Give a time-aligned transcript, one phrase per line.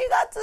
[0.00, 0.40] 月。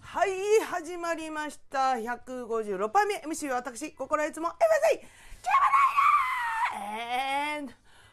[0.00, 0.30] はい
[0.64, 1.92] 始まりました。
[1.92, 3.22] 156杯目。
[3.24, 5.50] MC は私心いつも MC キャ
[6.74, 7.72] バライラ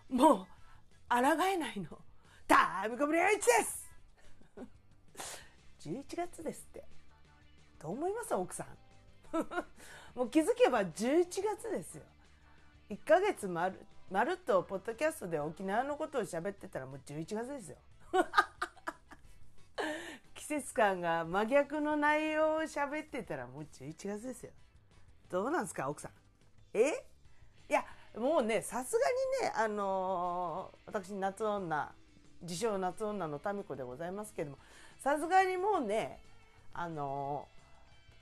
[0.09, 0.15] ー。
[0.15, 0.45] もう
[1.09, 1.97] 抗えないの。
[2.47, 3.84] タイムコブリアイチです。
[5.85, 6.83] 11月ですって。
[7.79, 9.37] どう思います奥さん？
[10.17, 12.03] もう気づけば11月ですよ。
[12.89, 17.77] 1ヶ月まるまるっとポッドキャストで沖縄のことを喋ってたらもう11月ですよ。
[20.33, 24.51] 季節感が真逆の内容を喋ってたらもう11月ですよ。
[25.29, 26.11] どうなんですか奥さん？
[26.73, 27.05] え？
[27.67, 27.83] いや
[28.15, 28.99] もうねさすが
[29.43, 31.95] にねあのー私夏女
[32.41, 34.59] 自称夏女の民子でございますけども
[35.05, 36.17] さすがにもうね
[36.73, 37.47] あの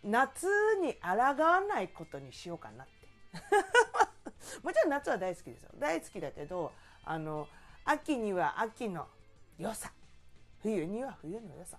[0.03, 0.47] 夏
[0.81, 1.07] に抗
[1.41, 3.07] わないことにしようかなって。
[4.61, 5.69] もちろん夏は大好きですよ。
[5.75, 6.73] 大好きだけど
[7.05, 7.47] あの
[7.85, 9.07] 秋には秋の
[9.57, 9.93] 良さ。
[10.61, 11.77] 冬には冬の良さ。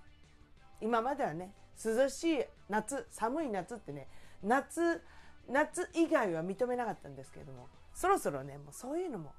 [0.81, 1.53] 今まではね
[1.85, 4.09] 涼しい夏寒い夏ってね
[4.43, 5.05] 夏
[5.49, 9.35] 夏以外は認めなかったんですけれどもそろそろねもうそういうのも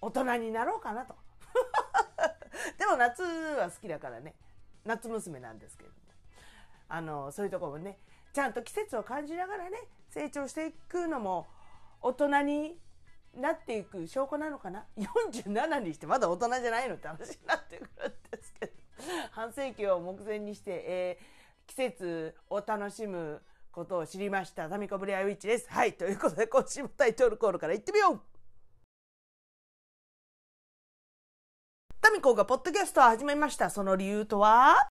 [0.00, 1.14] 大人になろうかなと。
[2.78, 4.34] でも夏は好きだからね。
[4.88, 6.00] 夏娘なんですけれども。
[6.90, 7.98] あのそういうとこもね
[8.32, 9.76] ちゃんと季節を感じながらね
[10.08, 11.46] 成長していくのも
[12.00, 12.78] 大人に
[13.36, 18.72] なっていく証拠なのかな？47にしてまだ大人じゃないのって話になってくるんですけど。
[19.32, 24.68] 半世紀を目前にして、えー季節を楽しむことを知りました。
[24.68, 25.66] タミコブレアウィッチです。
[25.68, 25.92] はい。
[25.92, 28.20] ということで今週もタイトルコールからいってみよう
[32.18, 33.70] ミコがポッドキャストを始めました。
[33.70, 34.88] その理由とは？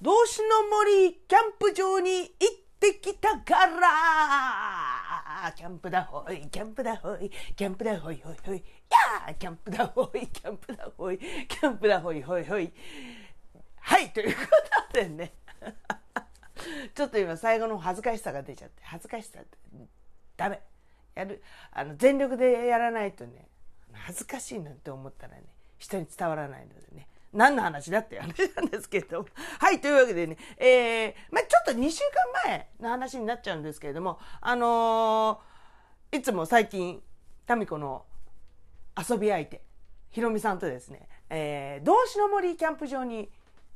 [0.00, 2.30] 動詞の森キャンプ場に行っ
[2.78, 5.52] てきたから。
[5.56, 8.56] キャンプだほいキャンプだほいキャンプだほいほいほい。
[8.56, 12.72] やーキャンプだほいキャンプだほいキャンプだほいほいほい。
[13.80, 14.42] はいというこ
[14.92, 15.32] とでね。
[16.94, 18.80] ちょっと今最後の恥ずかしさが出ちゃって。
[18.84, 19.58] 恥ずかしさって
[20.36, 20.60] ダメ。
[21.16, 23.48] やるあの全力でやらないとね。
[24.04, 25.44] 恥ずかしいなんて思ったらね
[25.78, 27.08] 人に伝わらないのでね。
[27.32, 29.22] 何の話だって話なんですけれど。
[29.22, 29.28] も
[29.60, 32.00] はいというわけでねえー、まあちょっと2週
[32.44, 37.02] 間前の話になっちゃうんですけれどもあのーいつも最近
[37.48, 38.04] 民子の
[38.96, 39.60] 遊び相手
[40.10, 43.28] ひろみさんとですね、えー、道志の森キャンプ場に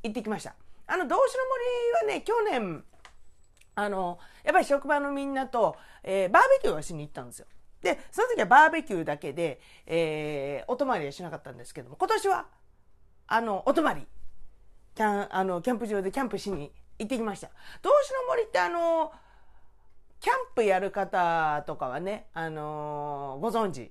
[0.02, 0.54] 行ってきました。
[0.86, 1.44] あの道志の
[2.06, 2.84] 森はね去年
[3.74, 7.46] あのやっぱり職場のみんなと、えーバーベキューをしに行ったんですよ。
[7.82, 12.46] でその時はバーベキューだけで、えーお泊まりはしなかったんですけども今年は
[13.26, 14.06] あのお泊まり
[14.94, 17.48] キャンあのキャンプ場でキャンプしに行ってきました
[17.82, 19.12] 道志の森ってあの
[20.20, 23.90] キャンプやる方とかはね、あのご存知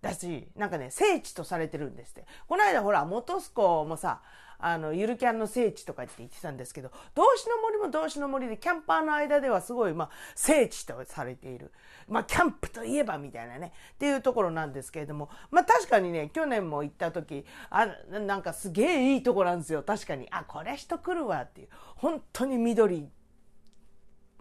[0.00, 2.24] だし、なんかね、聖地とされてるんですって。
[2.48, 4.22] この間ほら、元栖湖もさ、
[4.58, 11.72] あの、ゆるキャンの聖地とかって言ってたんですけど、動詞の森も動詞の森で、キャンパーの間ではすごい、まあ、聖地とされている。
[12.08, 19.82] まあ、キャンプといえばみたいなね、っていうところなんですけれども、まあ、確かにね、去年も行った時、あ、なんかすげえいいとこなんですよ。
[19.82, 20.26] 確かに。
[20.30, 21.68] あ、これ人来るわっていう。
[21.96, 23.08] 本当に緑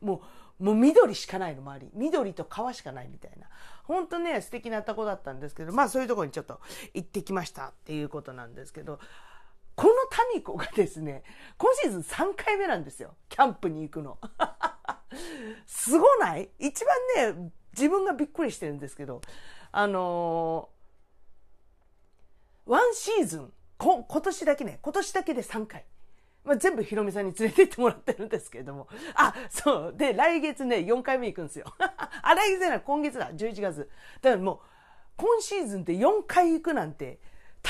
[0.02, 0.22] も
[0.60, 1.92] う、もう緑しかないの、周り。
[1.94, 3.48] 緑と川しかないみたいな。
[3.84, 6.60] 本当ね、素敵なとこだったんですけど、まあそういうところにちょっと
[6.94, 9.00] 行ってきましたっていうことなんですけど、
[9.78, 9.94] この
[10.34, 11.22] 民子がですね、
[11.56, 13.14] 今シーズン3回目なんですよ。
[13.30, 14.18] キャンプに行くの。
[15.68, 16.50] すごない？
[16.58, 16.84] 一
[17.16, 19.22] 番ね、自分がびっくりしてるんですけど、
[19.72, 20.78] あのー
[22.72, 25.86] ワンシーズン、こ今年だけね、今年だけで3回。
[26.44, 28.88] まあ、全部ひろみさんに連れて行ってもらってるんですけれども。
[29.14, 29.94] あ、そう。
[29.96, 31.66] で、来月ね、4回目行くんですよ。
[31.78, 33.90] あ、来月じゃない、今月だ、11月。
[34.22, 34.60] だからもう、
[35.18, 37.20] 今シーズンで4回行くなんて、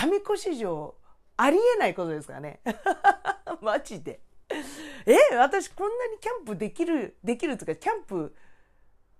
[0.09, 0.95] 民子史上、
[1.37, 2.59] ありえないことですからね。
[3.61, 4.19] マジで。
[5.05, 8.35] え、私こんなにキャンプできる、できるとか、キャンプ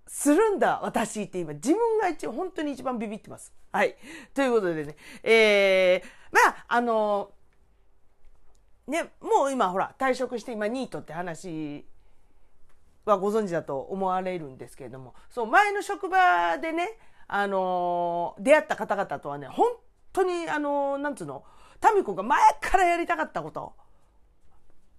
[0.06, 3.52] するんだ、私って今、自分が一応本当に一番ビビってます。
[3.72, 3.96] はい。
[4.34, 7.32] ということでね、えー、まあ、あの
[8.88, 11.86] ね、もう今ほら退職して今ニートって話
[13.04, 19.72] はご存知だと思われるんですけれどもそう前の職場でね、あの出会った方々とはね本
[20.14, 21.44] 当にあのなんつうの？
[21.94, 23.74] 民子が前からやりたかったこと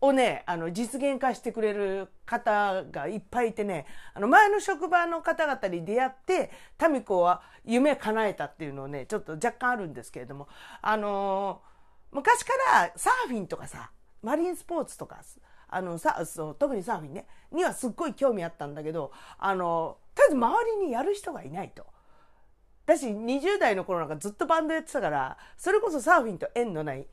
[0.02, 6.52] をねあの実現化してくれる方がいっぱいいてねあの前の職場の方々に出会って
[6.90, 10.48] 民子は夢叶えたっていうのをねちょっと若干あるんですけれども
[10.82, 11.70] あのー
[12.12, 13.92] 昔からサーフィンとかさ
[14.24, 15.22] マリンスポーツとか
[15.68, 21.86] あのさそう特にサーフィンねにはすっごい興味あったんだけどあのとりあえず周りにやる人がいないと。
[22.90, 27.06] だし20代の頃なんかずっとバンドやってたからそれこそサーフィンと縁のない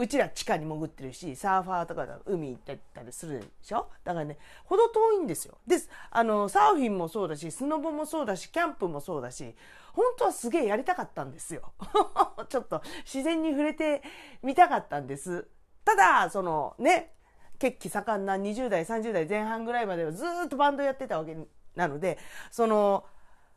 [0.00, 3.88] うちら地下に潜ってるしサーファーとか海行ったりするでしょ？
[4.04, 5.58] だからねほど遠いんですよ。
[5.66, 5.76] で
[6.10, 9.56] あのサーフィンもそうだしスノボもそうだしキャンプもそうだし
[9.92, 11.72] 本当はすげえやりたかったんですよ。
[12.48, 14.02] ちょっと自然に触れて
[14.40, 15.48] みたかったんです。
[15.84, 17.12] ただそのね
[17.58, 21.36] 血気盛んな20代30代前半ぐらいまではずっとバンドやってたわけ
[21.74, 22.18] なので
[22.52, 23.04] その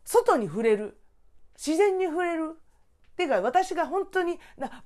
[0.04, 0.98] 外に触れる
[1.64, 4.40] 自然に触れるっていうか私が本当に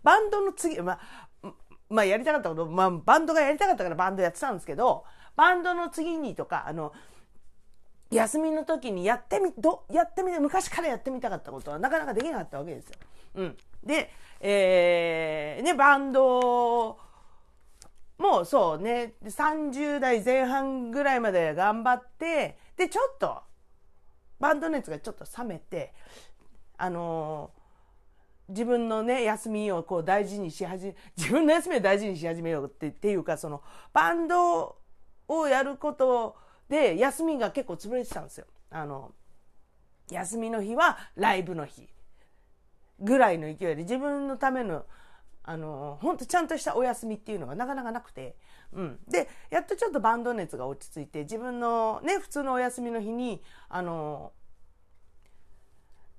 [0.03, 0.99] バンドの次、ま
[1.41, 1.53] あ、
[1.89, 5.05] まあやりたかったこと、まあバンドがやりたかったからバンドやってたんですけど、
[5.35, 6.91] バンドの次にとか、あの、
[8.11, 12.95] 休みの時にやってみ、ど、やってみて、昔からやってみたかったことはなかなかできなかったわけですよ。
[13.35, 13.57] うん。
[13.83, 14.11] で、
[14.41, 16.99] えー、ね、バンド
[18.17, 23.41] もうそうね、30代前半ぐらいまで頑張って、で、ちょっと、
[24.39, 25.93] バンド熱がちょっと冷めて、
[26.77, 27.51] あの
[28.47, 33.63] 自分のね休みをこう大事にし始め 自分の休みを大事にし始めようってっていうかその
[33.93, 34.77] バンド
[35.27, 36.35] をやること
[36.69, 38.45] で休みが結構潰れてたんですよ。
[38.69, 39.13] あの
[40.11, 41.89] 休みの日はライブの日
[42.99, 44.85] ぐらいの勢いで自分のための
[45.47, 48.35] あの本当ちゃんとしたお休みっていうのがなかなかなくて、
[48.73, 54.31] うん、でやっとちょっとバンド熱が落ち着いて自分のね普通のお休みの日にあの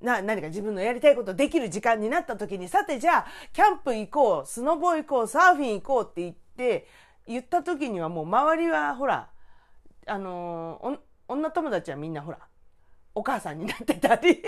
[0.01, 6.87] な何か自分のやりたいことできる時間になった時にさてじゃあキャンプ行こうスノボ行こうサーフィン行こうって言って
[7.27, 9.31] 言った時にはもう周りはほら
[10.07, 10.99] あの
[11.29, 12.39] 女友達はみんなほら
[13.15, 14.43] お母さんになってたり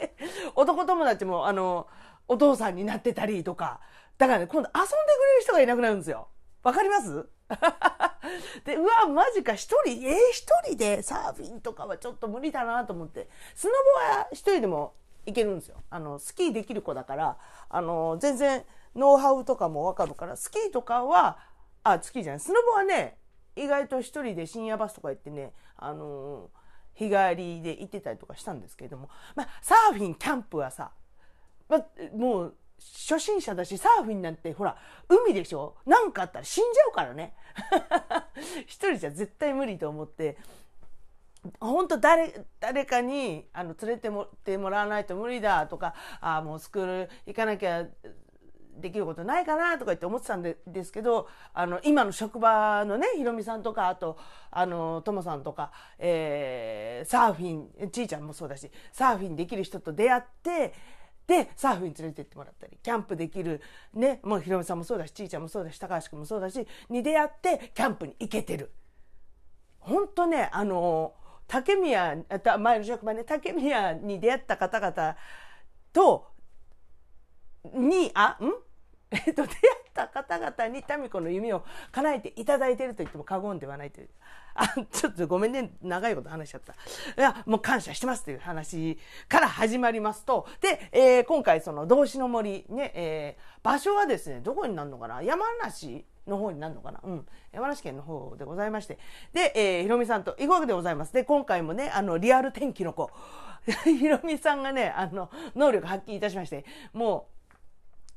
[0.56, 1.86] 男友達もあの
[2.26, 3.80] お父さんになってたりとか。
[4.18, 6.28] だからね今度遊んでくれる人がいなくなるんですよ。
[6.64, 7.28] わかります？
[8.64, 13.72] で、うわ、マジか、一人、えー、一人でサーフィンとかはちょっと無理だなと思って、スノ
[14.10, 14.94] ボは一人でも
[15.26, 15.76] 行けるんですよ。
[15.90, 17.38] あの、スキーできる子だから、
[17.68, 18.64] あの、全然
[18.94, 21.38] ノウハウとかもわかるから、スキーとかは、
[21.82, 23.18] あ、スキーじゃない、スノボはね、
[23.56, 26.50] 意外と一人で深夜バスとか行ってね、あの
[26.94, 30.92] 日帰りで行ってたりとかしたんですけれども、まあ、サーフィン、キャンプはさ、
[31.68, 31.84] まあ、
[32.16, 34.76] もう、初心者だし、サーフィンなんてほら、
[35.08, 35.76] 海でしょ？
[35.86, 37.34] なんかあったら死んじゃうからね。
[38.66, 40.36] 一人じゃ絶対無理と思って、
[41.60, 47.86] 本当誰、誰かに、あの、連れてもってもらわないと無理だとか、あ、もうスクール行かなきゃ
[48.76, 54.18] できることないかなとか言って思ってたんでですけど、あの、今の職場のね、ひろみさんとか、あと、
[54.50, 60.72] あの、ともさんとか、えー、サーフィン、ちいちゃんもそうだし、サーフィンできる人と出会って、
[61.26, 63.60] で、サーフィン連れてってもらったり、キャンプできる、
[63.94, 68.72] ね、もうひろみさんもそうだし、ちいちゃんもそうだし、高橋君もそうだし、に出会って、キャンプに行けてる。
[69.78, 71.14] ほんとね、あの、
[71.46, 72.16] 竹宮、
[72.58, 75.16] 前の職場ね、竹宮に出会った方々
[75.92, 76.26] と、
[77.72, 78.52] に、あ、ん？
[79.10, 84.10] えっと、出会った方々に民子の夢を叶えていただいていると言っても過言ではないという。
[84.54, 85.72] あ、ちょっとごめんね。
[85.82, 86.72] 長いこと話しちゃった。
[86.72, 86.76] い
[87.16, 88.98] や、もう感謝してますという話
[89.28, 95.22] から始まりますと、で、えー、今回その動詞の森ね、えー、場所はですね、どこになるのかな？
[95.22, 97.00] 山梨の方になるのかな？
[97.02, 97.26] うん。
[97.52, 98.98] 山梨県の方でございまして。
[99.32, 101.12] で、えー、ひろみさんと行くわけでございます。
[101.12, 103.10] で、今回もね、あの、リアル天気の子。
[103.84, 107.34] ひろみさんがね、あの、能力発揮いたしまして、もう、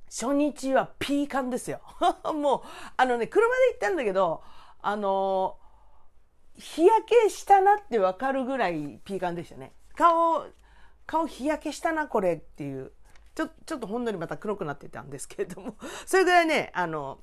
[0.09, 1.81] 初日はピーカンですよ。
[2.33, 2.61] もう、
[2.95, 4.43] あのね、車で行ったんだけど、
[4.81, 5.57] あの
[6.57, 9.73] 日焼けしたなってわかるぐらいピーカンでしたね。
[9.95, 10.45] 顔、
[11.05, 12.91] 顔日焼けしたな、これっていう。
[13.35, 17.19] ちょ、ちょっとほんのりまた黒くなってたんですけれども、 それぐらいね、あの、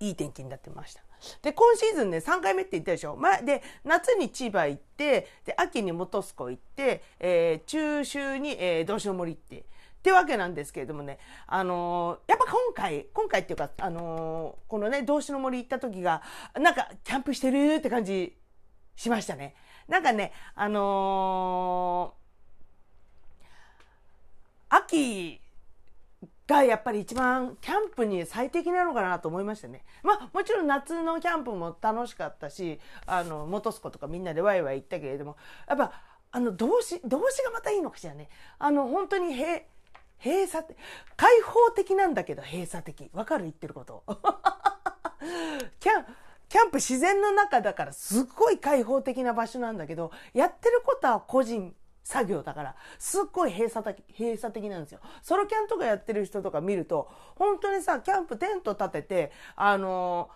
[0.00, 1.02] いい天気になってました。
[1.42, 3.16] で、今シーズンね、3回目って言ったでしょ。
[3.16, 9.64] ま、で、夏に千葉行って、で、秋に本栖湖行って、えー、中秋に、えー、道志の森行って、
[9.98, 16.22] ってわけなんですけれどもね、あのー、やっぱ今回、今回っていうか、あのー、このね、動詞の森行った時が、
[16.58, 18.36] なんか、キャンプしてるって感じ
[18.96, 19.54] しましたね。
[19.88, 25.40] なんかね、あのー、秋
[26.46, 29.84] がやっぱり一番キャンプに最適なのかなと思いましたね。
[30.02, 35.36] まあもちろん夏のキャンプも楽しかったし、あの、元栖湖とかみんなでワイワイ行ったけれども、
[35.66, 35.92] やっぱ
[36.30, 38.28] あの動詞、動詞がまたいいのかしらね。
[38.58, 39.62] あの、本当に平、
[40.24, 40.76] 閉鎖的、
[41.16, 43.10] 開放的なんだけど閉鎖的。
[43.12, 44.02] わかる言ってること。
[45.80, 46.06] キャン、
[46.48, 51.74] キャンプ自然の中だからすっごい開放的な場所なんだけど、やってることは個人
[52.08, 55.00] 作業だからすっごい閉鎖的閉鎖的なんですよ。
[55.20, 60.30] ソロキャンとかやってる人とか見ると本当にさキャンプテント立ててあの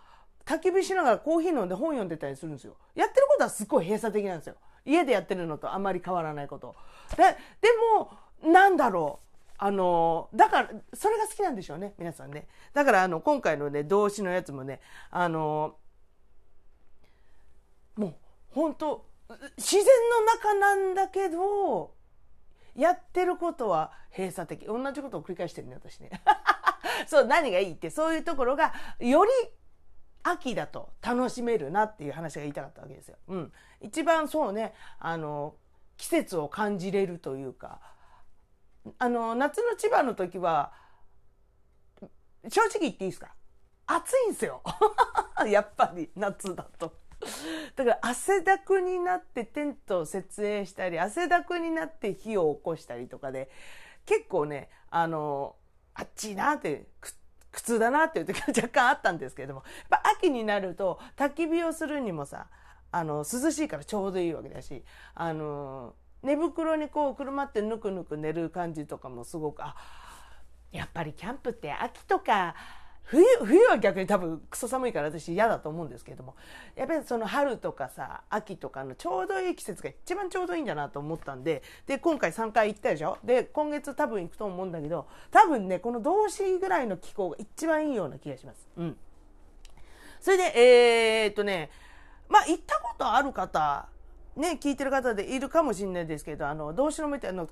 [0.44, 2.76] 焚き火しながらコーヒー飲んで本読んでたりするんですよ。
[2.94, 4.56] やってることはすっごい閉鎖的なんですよ。
[4.84, 6.74] 家でやってるのとあんまり変わらないこと。
[7.16, 7.68] でで
[8.42, 9.31] もなんだろう。
[9.64, 12.48] あのだからそれが好きなんでしょうね皆さんね。
[12.74, 14.80] だからあの今回のね動詞のやつもね
[15.12, 15.76] あの
[17.94, 18.14] もう
[18.50, 19.06] 本当
[19.56, 21.94] 自然の中なんだけど
[22.74, 24.66] やってることは閉鎖的。
[24.66, 26.10] 同じことを繰り返してるね私ね。
[27.06, 29.30] そう何がいいってそういうところがより
[30.24, 33.16] 秋だと楽しめるなっていう話が言いたかったわけですよ。
[33.28, 35.54] うん、一番そうねあの
[35.98, 37.80] 季節を感じれるというか
[38.98, 40.72] あの夏の千葉の時は
[42.48, 43.34] 正直言っていいですか？
[43.86, 44.62] 暑いんですよ
[45.46, 47.00] やっぱり夏だと。
[47.76, 53.48] だから汗だくになってテントを設営したり汗だくになって火を起こしたりとかで
[54.06, 55.54] 結構ねあの
[55.94, 56.88] あっちいなって
[57.52, 62.48] 苦痛だなっていう時は 若干あったんですけれどもやっぱ秋になると焚き火をするにもさ
[62.90, 64.84] あの涼しいからちょうどいいわけだし
[65.14, 69.74] あの寝袋にこう車ってぬくぬく寝る感じとかもすごくあ
[70.70, 72.54] やっぱりキャンプって秋とか
[73.04, 76.36] 冬冬は逆に多分クソ寒いから私嫌だと思うんですけれども
[76.76, 83.18] やっぱりその春とかさ秋とかのちょうどいい季節が一番ちょうどいいんだなと思ったんでで今回3回行ったでしょ？
[83.24, 88.68] で今月多分行くと思うんだけど多分ねこの動詞ぐらいの気候が一番いいような気がします。
[88.76, 88.96] うん、
[90.20, 91.70] それでえー、っとね
[92.28, 93.88] まあ行ったことある方
[94.36, 97.46] ね聞いてる方でいるかもしれないですけどあの動詞のみたいな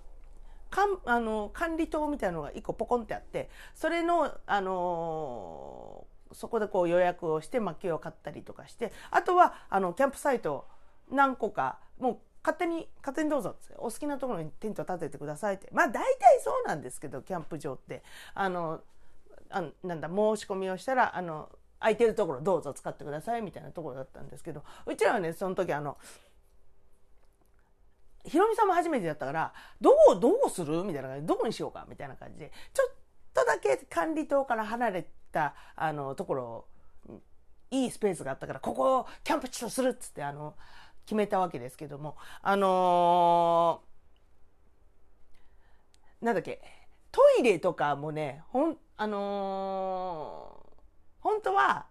[0.70, 10.66] かんあの管理棟みたいなのが1個ポコンってあってそれの、あのー、そこでこう予約をして薪を買ったりとかしてあとはあのキャンプサイト
[11.10, 15.68] 何個かもう勝手に勝手にどうぞお好きなところにテント立ててくださいって。
[15.72, 18.02] まあ大体そうなんですけどキャンプ場って。
[18.32, 18.80] あの
[19.50, 25.96] あなんだ申し込みをしたらあの空いてるところどうぞ使ってくださいみたいなところだったんですけどうちらはねその時あの
[28.24, 30.84] ひろみさんも初めてだったから、どう、どうする？
[30.84, 31.86] みたいな感じで、どこにしようか？
[31.88, 32.92] みたいな感じで、ちょっ
[33.34, 36.64] とだけ管理棟から離れた、あの、ところ、
[37.70, 40.54] いいスペースがあったから、ここをキャンプ地とするっつって、あの、
[41.06, 46.60] 決めたわけですけども、あのー、なんだっけ、
[47.12, 50.74] トイレとかもね、ほん、あのー、
[51.20, 51.86] 本当は、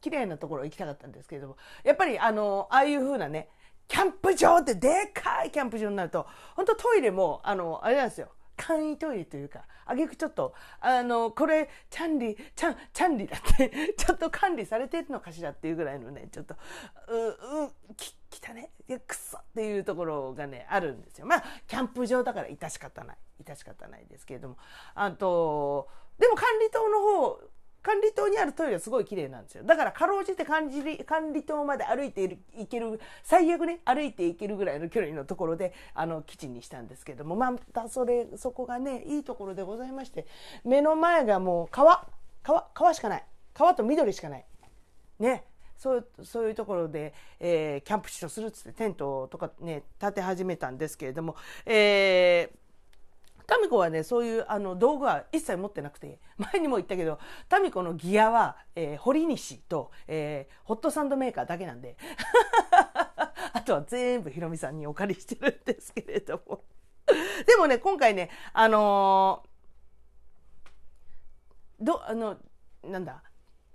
[0.00, 3.48] 綺麗なところ行きたかったんですけれども、やっぱりあの、ああいう風なね、
[3.88, 6.26] キャンプ場ってでかいキャンプ場になると、
[6.56, 8.28] 本当トイレも、あの、あれなんですよ。
[8.56, 16.54] 簡易トイレというか、あげくちょっと、あの、これ、チャンリ、チャン、チャンリだって、 ちょっと管理されてるのかしらっていうぐらいのね、ちょっと、
[17.08, 21.26] う、う、き、きたね、いや、くそっていうところがね、あるんですよ。
[21.26, 23.16] まあ、キャンプ場だから致し方ない。
[23.42, 24.56] 致し方ないですけれども。
[24.94, 25.88] あと、
[26.18, 27.40] でも管理棟の方、
[27.84, 29.62] 管理棟にあるトイレはすごい綺麗なんですよ。
[29.62, 40.26] だからかろうじて管理管理棟まで歩いている行ける、最悪ね、歩いて行けるぐらいの距離のところで、あの、基地にしたんですけども、またそれ、そこがね、いいところでございまして、
[40.64, 42.08] 目の前がもう川、
[42.42, 43.24] 川、川しかない。
[43.52, 44.46] 川と緑しかない。
[45.18, 45.44] ね。
[45.76, 51.36] そうそういうところで、えー、キャンプ地とするっつってテントとかね建て始めたんですけれども、
[51.66, 52.63] えー
[53.46, 56.18] タミコはね、そういうあの道具は一切持ってなくて、
[56.52, 61.96] 前にも言ったけど、タミコのギアは、えー、堀西と、えー、ホットサンドメーカーだけなんで、
[63.52, 66.64] あとは全部ヒロミさんにお借りしてるんですけれども。
[67.46, 72.38] でもね、今回ね、あのー、ど、あの、
[72.82, 73.22] なんだ、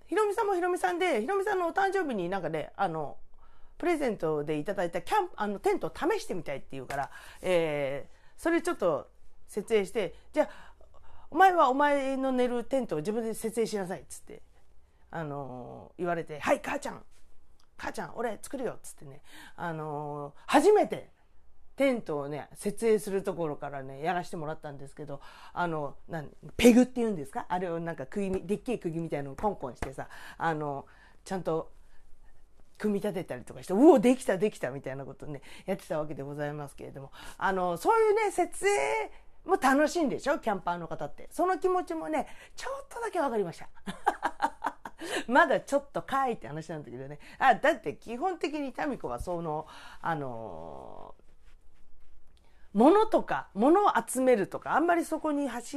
[0.06, 3.18] ヒロミさんもヒロミさんで、ヒロミさんのお誕生日になんかね、あの、
[3.78, 7.10] プレゼントでいただいたキャン、あの、テントを試してみたいって言うから、
[7.40, 9.08] えー、それちょっと
[9.50, 10.48] 設営してじゃあ
[11.28, 14.42] お前はお前の寝るテントを自分で設営しなさいっつって
[15.10, 17.02] あの言われて「はい母ちゃん
[17.76, 19.22] 母ちゃん俺作るよ」っつってね
[19.56, 21.10] あの初めて
[21.74, 25.20] テントをね設営するところからねやらせてもらったんですけど
[25.52, 27.46] あのなんペグっていうんですか？
[27.48, 30.86] あれをなんか釘でっけえ釘みたいのをコンコンしてさあの
[31.24, 31.72] ちゃんと
[32.78, 39.10] 組み立てたりとかして、うお、できた、できた、みたいなことね、やってたわけでございますけれども、あの、そういうね、設営
[39.44, 40.38] もう楽しいんでしょ？
[40.38, 41.28] キャンパーの方って。
[41.30, 43.68] その気持ちもね、ちょっとだけ分かりました。
[45.26, 47.18] まだちょっとかいって話なんだけどね。
[47.38, 49.66] あ、だって基本的に民子はその、
[50.00, 55.76] あのー、物とか、物を集めるとか、あんまりそこに走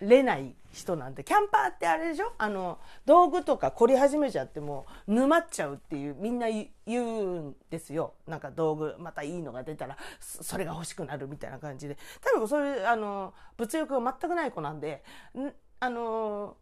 [0.00, 2.32] れない人なんでキャンパーってあれでしょ？
[2.38, 8.14] あの道具とか凝り始めちゃってもう沼っちゃうっていうみんな言うんですよ。
[8.26, 11.96] なんか道具またいいのが出たらそれが欲しくなるみたいな感じで。
[12.20, 15.02] 多分そういうあの物欲が全くない子なんで
[15.80, 16.56] あの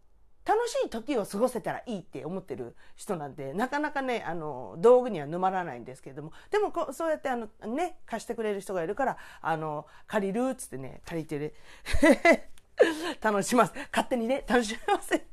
[0.44, 6.32] 楽しい時を過ごせたらいいって思ってる人なんでなかなかねあの道具には沼らないんですけれども。
[6.50, 11.54] でもこそうやってあのね貸してくれる人がいるからあの借りるっつってね借りてる。
[13.20, 15.26] 楽します勝手にね楽しませ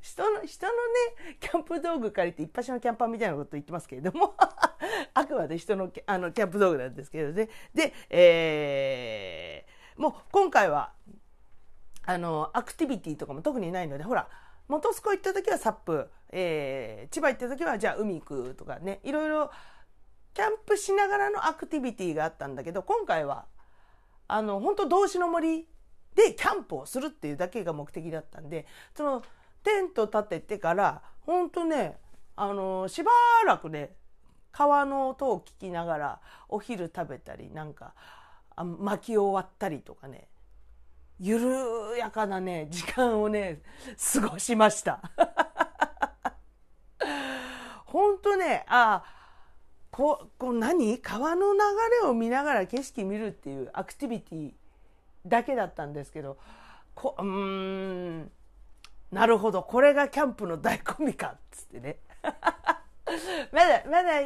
[0.00, 4.34] 人の人のねキャンプ道具借りて一発のキャンパーみたいなこと言ってますけれども
[5.14, 7.48] あくまで人のあのキャンプ道具なんですけどね。
[7.74, 10.92] で、えー、もう今回は
[12.06, 14.28] あのアクティビティとかも特にないのでほら
[14.68, 19.50] 本栖湖行った時はサップ、えー、千葉行った時はじゃあ海行くとかねいろいろ
[20.32, 23.46] キャンプしながらのアクティビティがあったんだけど今回は
[24.28, 25.68] あの本当動詞の森
[26.14, 29.22] でキャンプをするっていうだけが目的だったんでその
[29.62, 31.98] テント立ててから本当ね
[32.36, 33.10] あのしば
[33.46, 33.94] らくね
[34.52, 37.94] 川の音を聞きながらお昼食べたりなんか
[38.56, 40.28] 薪を割ったりとかね
[41.18, 43.60] 緩やかなね時間をね
[44.14, 45.00] 過ごしました。
[47.84, 49.04] 本当ねあ
[49.90, 50.98] ここ何？
[51.00, 51.58] 川の流
[52.02, 54.52] れを見ながら景色見るっていうアクティビティ
[55.26, 56.38] だけだったんですけど
[56.94, 58.30] こうん
[59.10, 61.98] なるほどこれがキャンプの醍醐味かっつってね
[63.52, 64.22] まだまだ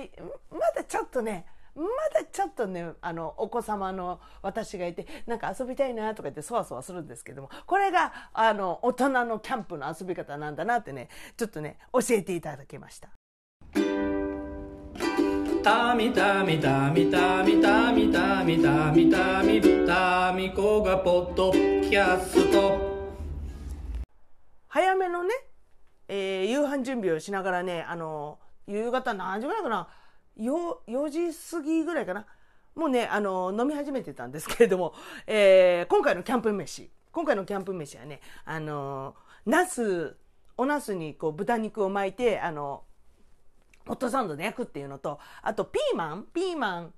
[0.50, 1.82] まだちょっとねま
[2.12, 13.08] だちょっとねあのお子様の私がいてなんか遊びたいなとか言ってそわそわするんですけどもこれがあの大人のキャンプの遊び方なんだなってねちょっとね教えていただきました。
[15.64, 22.78] たみたみたみたみたみたみたみたみたみこがポッドキャスト
[24.68, 25.30] 早めのね、
[26.06, 29.88] えー、夕飯準備をしながらねあの夕方何時ぐらいかな
[30.38, 30.52] 4,
[30.86, 32.26] 4時過ぎぐらいかな
[32.74, 34.92] もうねあの飲み始めてたんですけれども、
[35.26, 39.14] えー、今回のキャンプ飯今回のキャンプ飯はねあの
[39.46, 40.14] ナス
[40.58, 42.82] おナスにこう豚肉を巻いてあの
[43.86, 46.94] ホットサンドで焼くっていうのとあとピーマンピーマン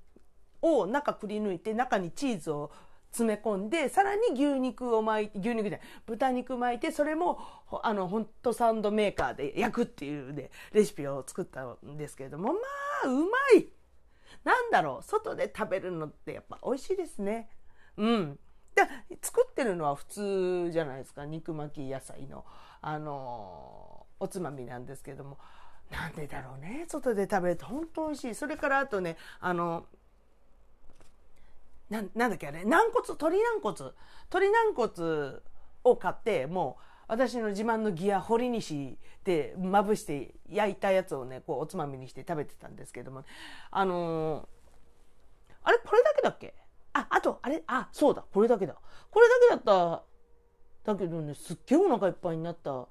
[0.62, 2.70] を中くり抜いて中にチーズを
[3.10, 7.38] 詰め込んでさらに牛肉を巻いて牛肉じゃない豚肉巻いてそれも
[7.82, 12.58] あのホットサンドメーカーで焼くっていうねレシピを作ったんですけれどもま
[13.04, 13.22] あうま
[13.58, 13.68] い。
[14.44, 17.48] なんだろう外で食べるのってやっぱ美味しいですね。
[17.96, 18.38] うん。
[18.74, 18.82] で
[19.22, 22.44] 作ってるのは普通じゃないですか肉巻き野菜の。
[22.82, 25.38] あのおつまみなんですけども。
[25.90, 26.84] なんでだろうね。
[26.88, 28.34] 外で食べると本当美味しい。
[28.34, 29.86] それからあとねあの
[31.88, 32.64] ななんだっけあれ？
[32.64, 33.06] 軟骨？
[33.08, 33.92] 鶏軟骨？
[34.32, 35.40] 鶏軟骨
[35.84, 43.22] を買ってもう私の自慢のギア堀西でまぶして焼いたやつをねこうおつまみにして食べてたんですけども
[43.70, 45.78] あのー、あれ？
[45.78, 46.54] これだけだっけ？
[46.94, 47.62] ああとあれ？
[47.68, 48.24] あそうだ。
[48.32, 48.74] これだけだ。
[49.10, 50.02] これだけだっ
[50.84, 52.88] ただけどねすっげえお腹いっぱいになった。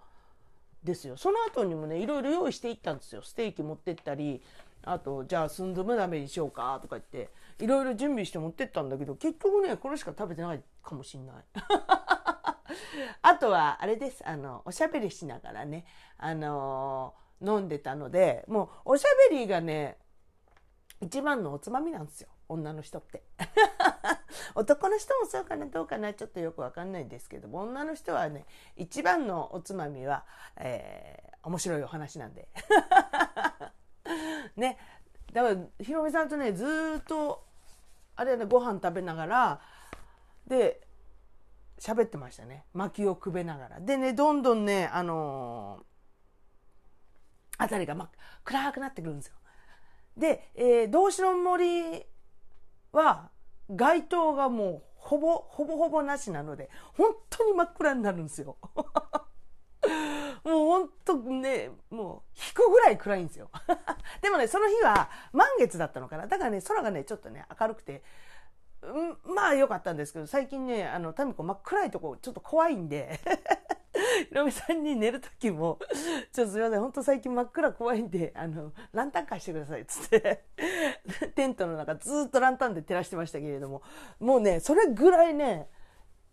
[0.85, 1.17] ですよ。
[1.17, 3.21] その後にもねいろいろ用意していったんですよ。
[3.23, 4.41] ステーキ持ってったり
[4.83, 7.29] あとじゃあスンドゥブ鍋にしようかとか言って
[7.63, 11.35] いろいろ準備して持ってったんだけど結局ねこれしか食べてないかもしんない。
[13.21, 14.23] あとはあれです。
[14.25, 15.85] あのおしゃべりしながらね
[16.17, 19.97] あの飲んでたのでもうおしゃべりがね
[21.01, 22.29] 一番のおつまみなんですよ。
[22.47, 23.23] 女の人って。
[24.55, 30.25] 男の人もそうかなどうかなちょっとよくわかんないんですけども女の人はね一番のおつまみは、
[30.57, 32.47] えー、面白いお話なんで。
[34.55, 34.77] ね
[35.33, 37.45] だからひろみさんとねずっと
[38.15, 39.61] あれねご飯食べながら
[40.47, 40.81] で
[41.77, 42.65] 喋ってましたね。
[42.73, 43.79] 薪をくべながら。
[43.81, 48.09] でねどんどんねあのー、辺りが、ま、
[48.43, 49.35] 暗くなってくるんですよ。
[50.15, 52.05] で、えー、動詞の森
[52.95, 53.29] は
[53.69, 58.57] 街灯がもうほぼほぼほぼなしなので本当に真っ暗になるんですよ
[60.43, 63.49] もう本当ね、もう引くぐらい暗いんですよ。
[64.21, 66.27] でもね、その日は満月だったのかな。
[66.27, 68.03] だからね、空がね、ちょっとね、明るくて、
[68.83, 73.19] うん、まあ良かったんですけど、最近ね、あの、タミコ真っ暗いとこちょっと怖いんで、
[74.29, 75.79] ひろみさんに寝る時も、
[76.31, 80.43] ちょっとすいません、本当最近真っ暗怖いんで、あの、ランタン貸してください、っつって、
[81.35, 83.81] テントの中ずっとランタンで照らしてましたけれども、
[84.19, 85.69] もうね、それぐらいね、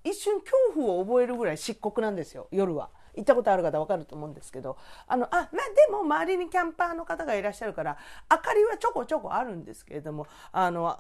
[0.05, 2.91] 一瞬恐怖を覚えるぐらい漆黒なんですよ、夜は。
[3.15, 7.99] 行ったことある方分かると思うんですけどあのあまあでも周りにキャンパーの方がいらっしゃるから
[8.31, 10.99] 明かりはちょこちょこあるんですけれどもあの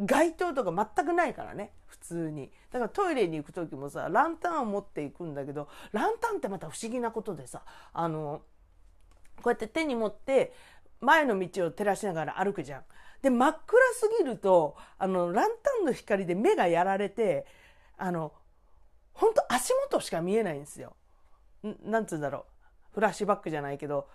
[0.00, 8.42] 街灯とか全くないからね普通にだからトイレに行く時もさランタンを持っていくんだけどランタンってまた不思議なことでさあの
[9.36, 10.52] こうやって手に持って
[11.00, 12.84] 前の道を照らしながら歩くじゃん。
[13.22, 17.46] で真っ暗すぎるとあのランタンの光で目がやられて
[17.96, 18.32] あの
[19.12, 20.94] 本当足元しか見えないんですよ。
[21.84, 22.46] なんつうんだろ
[22.92, 24.08] うフラッシュバックじゃないけど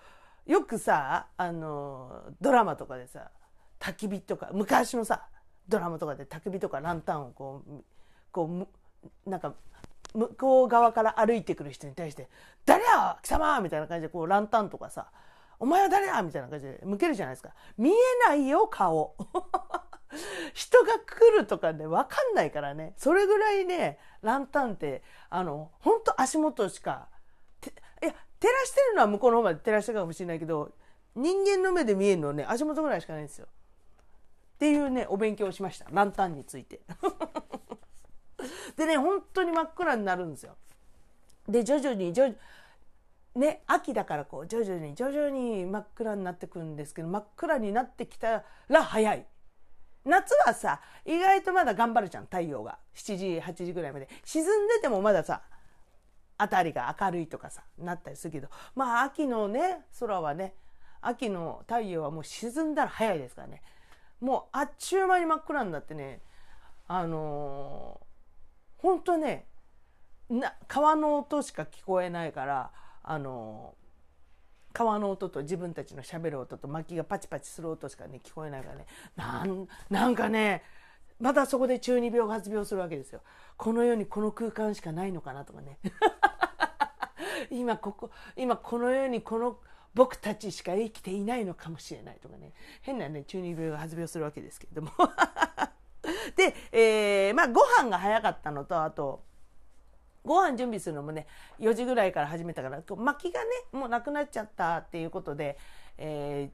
[0.46, 3.32] よくさあのドラマとかでさ
[3.80, 5.28] 焚き火とか昔のさ
[5.70, 7.84] ドラマとかで焚き火とかランタンをこう
[8.32, 8.68] こ
[9.26, 9.54] うなんか
[10.14, 12.28] 向こう側から歩いてくる人に対して
[12.66, 15.12] 「誰や貴様!」みたいな感じでこうランタンとかさ
[15.60, 17.94] 「お前は誰や!」みたいな感じで向けるじゃないですか見え
[18.28, 19.16] ないよ顔
[20.54, 27.08] 人が来るとかね分かんないからねそれぐらいねランタンってあの本当足元しか
[28.02, 30.72] いや照らしてるのは向こうの方まで照らしてるかもしれないけど
[31.16, 33.48] 人間の目で見えるのはね足元ぐらいしかないんですよ
[34.60, 35.86] っていうねお勉強をしました。
[35.90, 36.82] ランタンについて。
[38.76, 40.58] でね本当に真っ暗になるんですよ。
[41.48, 42.36] で徐々に徐々
[43.38, 49.26] ね秋だからこう徐々に徐々に真っ暗になってくるんですけど真っ暗になってきたら早い。
[50.04, 52.80] 夏はさ意外とまだ頑張るじゃん太陽が。
[52.96, 54.10] 7時8時ぐらいまで。
[54.26, 55.42] 沈んでてもまださ
[56.38, 58.50] 辺りが明るいとかさなったりするけど。
[58.76, 60.54] まあ秋のね空はね
[61.00, 63.62] 秋の太陽はもう沈んだら早いですからね。
[64.22, 66.22] もうあっちゅう間に真っ暗になってね
[66.88, 69.46] あのー、ほんとね
[70.30, 72.72] な川の音しか聞こえないから
[73.04, 80.64] あのー、川の音と自分たちのしゃべる音と薪がパチパチする音しかね聞こえないからねなんなんかね
[81.20, 83.22] またそこで中二病発病するわけですよ。
[83.58, 85.80] この世にこの空間しかないのかなとかね。
[87.52, 89.60] 今ここ、今この世にこの
[89.94, 92.54] 僕たちしか生きていないのかもしれないとかね。
[92.82, 94.92] 変なね、中二病が発病するわけですけれども。
[96.36, 99.24] で、えー、まあご飯が早かったのと、あと、
[100.24, 101.28] ご飯準備するのもね、
[101.60, 105.58] 4時ぐらいから始めたから、薪がね、もうなくなっちゃったっていうことで、
[105.98, 106.50] え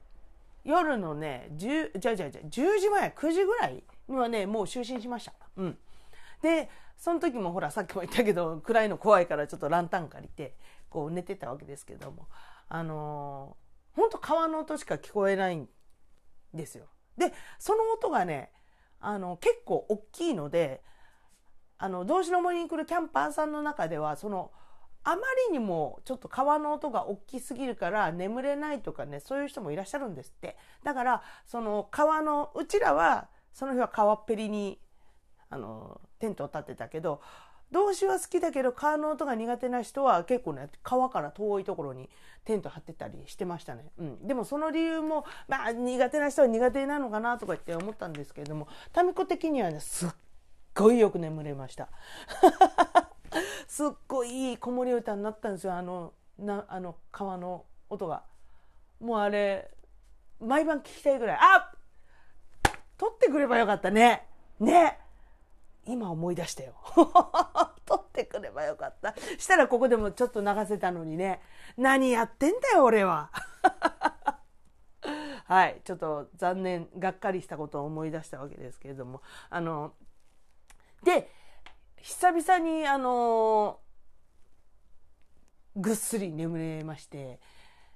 [0.64, 5.32] ー、夜のね、10、じゃじゃじゃ、10時前、9時ぐらいにはね、もう就寝しました。
[5.56, 5.78] うん。
[6.42, 10.54] で、その時もほら、さっきも言ったけど、暗いの怖いからちょっとランタン借りて、
[10.88, 12.26] こう寝てたわけですけども、
[12.68, 15.68] あのー、ほんと川の音しか聞こえないん
[16.54, 16.86] ですよ。
[17.16, 18.52] で、その音がね、
[19.00, 20.82] あの、結構大きいので、
[21.78, 24.52] あの、同志の森に来るキャンパーさんの中では、その、
[25.04, 30.56] あまりにもちょっと川の音が大きすぎるから眠れないとかね、そういう人もいらっしゃるんですって。
[30.82, 34.78] だから、その川の、うちらはその日は川っぺりに
[35.48, 37.22] あのテントを立てたけど
[37.72, 42.08] 動詞は好きだけど川の音が苦手な人は結構ね川から遠いところに
[42.44, 50.10] テント張ってたりしてましたね、うん、でもその理由もまあ苦手な人は苦手なのかなとか言って思ったんですけれども民子的にはねすっ
[50.76, 51.88] ごいよく眠れました。
[53.66, 55.74] すっごいいい子守歌になったんですよ。
[55.74, 58.22] あのなあの川の音が。
[59.00, 59.70] もうあれ
[60.38, 61.38] 毎晩聞きたいぐらい。
[61.40, 61.72] あ
[62.98, 64.26] 撮ってくればよかったね。
[64.60, 64.98] ね。
[65.86, 66.74] 今思い出したよ。
[67.86, 69.14] 撮ってくればよかった。
[69.38, 71.40] したらここでもちょっと流せたのにね。
[71.76, 73.30] 何やってんだよ、俺は。
[75.46, 75.80] はい。
[75.84, 79.22] ちょっと残念、がっかりしたことを思い出したわけですけれども。
[79.48, 79.94] あの、
[81.04, 81.30] で、
[81.98, 83.78] 久々に、あの、
[85.76, 87.38] ぐっすり眠れまして。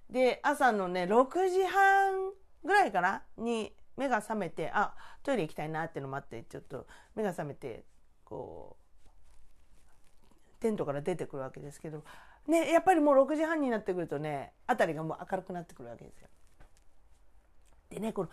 [0.09, 2.33] で、朝のね、6時半
[2.65, 3.23] ぐらいかな？
[3.37, 7.85] に目が覚めてあトイレ行きたいなってのもあってちょっと目が覚めて
[8.25, 8.79] こ
[10.59, 12.03] うテントから出てくるわけですけど、
[12.49, 16.29] ね、やっぱりもう6時半になってくるとね辺りがもう明るくなってくるわけですよ。
[17.91, 18.31] でねこの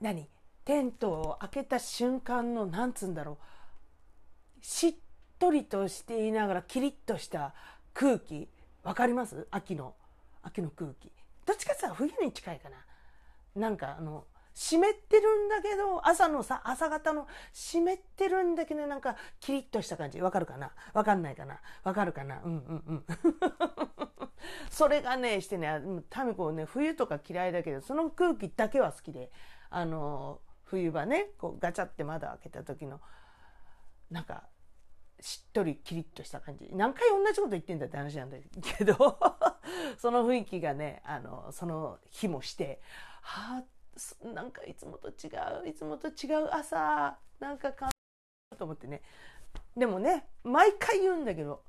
[0.00, 0.28] 何
[0.64, 3.38] テントを開けた瞬間のなんつうんだろ
[4.60, 4.94] うしっ
[5.38, 7.54] とりとしていながらキリッとした
[7.94, 8.48] 空気
[8.82, 9.46] わかります？
[9.52, 9.94] 秋の
[10.42, 11.12] 秋の空気。
[11.46, 12.76] どっちかっていうと冬に近いかな。
[13.54, 20.20] なんかあの湿ってるんだけど、朝のさ、朝方の湿ってるんだけど、なんかキリッとした感じ。
[20.20, 20.72] わかるかな？
[20.92, 21.60] わかんないかな？
[21.82, 22.40] わかるかな？
[22.44, 23.04] うんうんうん。
[24.70, 29.30] それがね、してね、タミコね、冬とか嫌いだけど、その空気だけは好きで、
[29.70, 33.00] あの、冬場ね、こうガチャって窓開けた時の、
[34.10, 34.48] なんか、
[35.20, 36.70] しっとりキリッとした感じ。
[36.72, 38.38] 何回同じこと言ってんだって話なんだ
[38.78, 38.94] けど、
[39.98, 42.80] その雰囲気がね、あの、その日もして、
[43.20, 43.64] はあ
[44.34, 45.30] なんかいつもと違
[45.64, 47.90] ういつもと違う朝なんかか
[48.58, 49.02] と思ってね。
[49.76, 51.62] でもね毎回言うんだけど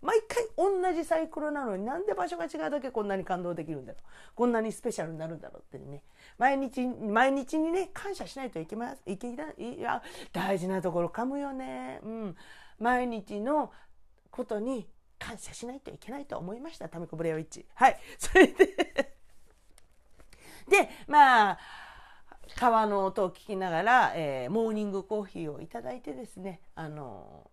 [0.00, 4.02] 毎回同じサイクルなのになんで場所が違うだけこんなに感動できるんだろう。
[4.34, 6.02] こんなにスペシャルになるんだろうってね。
[6.38, 12.00] 毎日毎日にね感謝しないといけまいけないいや大事なところかむよね。
[12.04, 12.36] うん。
[12.78, 13.72] 毎日の
[14.30, 14.88] ことに
[15.18, 16.88] 感謝しないといけないと思いました。
[16.88, 17.66] タミコブレオイチ。
[17.74, 17.98] はい。
[18.18, 19.17] それで
[20.68, 21.58] でまあ
[22.56, 27.50] 川の音を聞きながら、えー、モーニングコーヒーをいただいてですねあの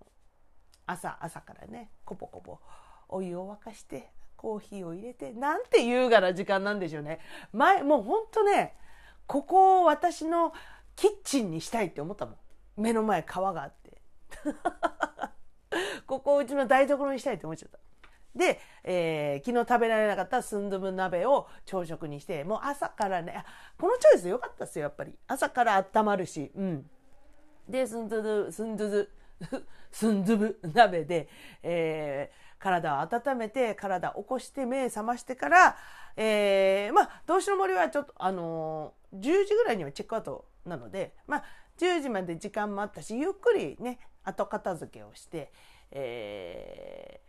[0.85, 2.59] 朝朝からねコポコポ
[3.09, 7.19] お湯を沸かしてコーヒーを入れてなんて優雅な時間なんでしょうね。
[7.51, 8.75] 前もうほんとね
[9.27, 10.53] ここを私の
[10.95, 12.35] キッチンにしたいって思ったもん。
[12.77, 14.01] 目の前川があって。
[16.05, 17.79] ここをうちの台所にしたいって思っちゃった。
[18.35, 23.43] で、えー、昨日食べられなかったスンドゥブ鍋を朝食にしてもう朝からね
[23.77, 25.13] このチョイス良かったですよやっぱり。
[25.27, 26.85] 朝から温まるしうん。
[27.69, 29.07] でスンドゥドゥスンドゥドゥ
[29.91, 31.29] スンドゥブ鍋で、
[31.63, 35.77] えー、体を温めて体を起こして目覚ましてから、
[36.15, 41.43] えー、まあ動詞の森はちょっとあのー、10時ぐらいにはチェックアウトなのでまあ
[41.77, 45.51] 10時まで時間もあったしゆっくりね後片付けをして、
[45.91, 47.24] えー、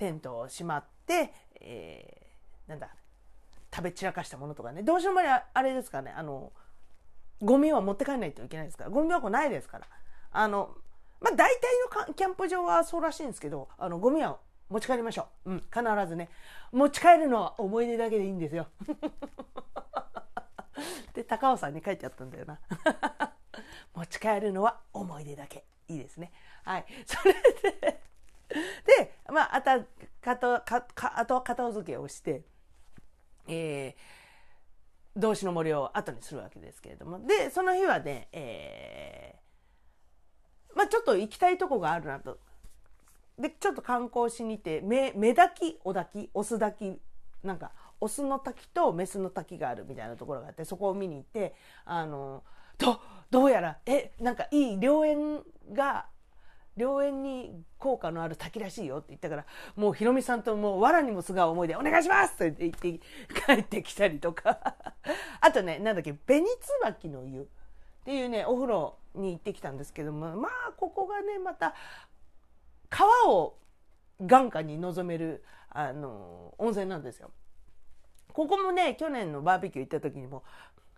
[0.00, 2.88] テントをしまって、えー、なんだ
[3.72, 6.52] 食べ散らかしたものとかねどうしようもあれですかねあの
[7.42, 9.86] ゴミは持って帰らないといけないですからゴミ箱ないですから
[10.32, 10.74] あの
[11.20, 14.38] まあ、大体のキャンプ場はそうらしいんですけど、あの、ゴミは
[14.70, 15.50] 持ち帰りましょう。
[15.50, 16.30] うん、必ずね。
[16.72, 18.68] 持ち帰るのは思い出だけでいいんですよ。
[21.12, 22.58] で、高尾山に書いてあったんだよな。
[23.92, 25.66] 持ち帰るのは思い出だけ。
[25.88, 26.32] いいですね。
[26.64, 26.86] はい。
[27.04, 27.34] それ
[27.80, 28.09] で
[28.98, 29.80] で、まあ、あた、
[30.20, 32.42] かと、か、か、あと片付けをして、
[33.46, 37.24] えー、動詞の森を後にするわけですけれども。
[37.26, 42.38] で、その日はね、えー、まあ、ちょっと行きたいとこがあるなと。
[43.38, 47.00] で、ちょっと観光しに行って、目、目滝、お滝、オス滝、
[47.42, 52.42] なんか、オスの滝とメスの滝があるみたいなところがあって、そこを見に行って、あの、
[52.78, 56.06] ど、どうやら、え、なんかいい良縁が、
[56.80, 63.00] 良縁に効果のある滝らしいよって言ったから、もうひろみさんともう藁にもすが思いでお願いしますって言って
[63.46, 64.58] 帰ってきたりとか。
[65.40, 66.44] あとね、なんだっけ、紅
[66.86, 67.44] 椿の湯っ
[68.04, 71.74] ていうね、お風呂に行ってきたんですけどもまあここがねまた
[72.88, 73.56] 川を
[74.20, 77.30] 眼下に望めるあの温泉なんですよ。
[78.32, 80.44] ここもね去年のバーベキュー行った時にも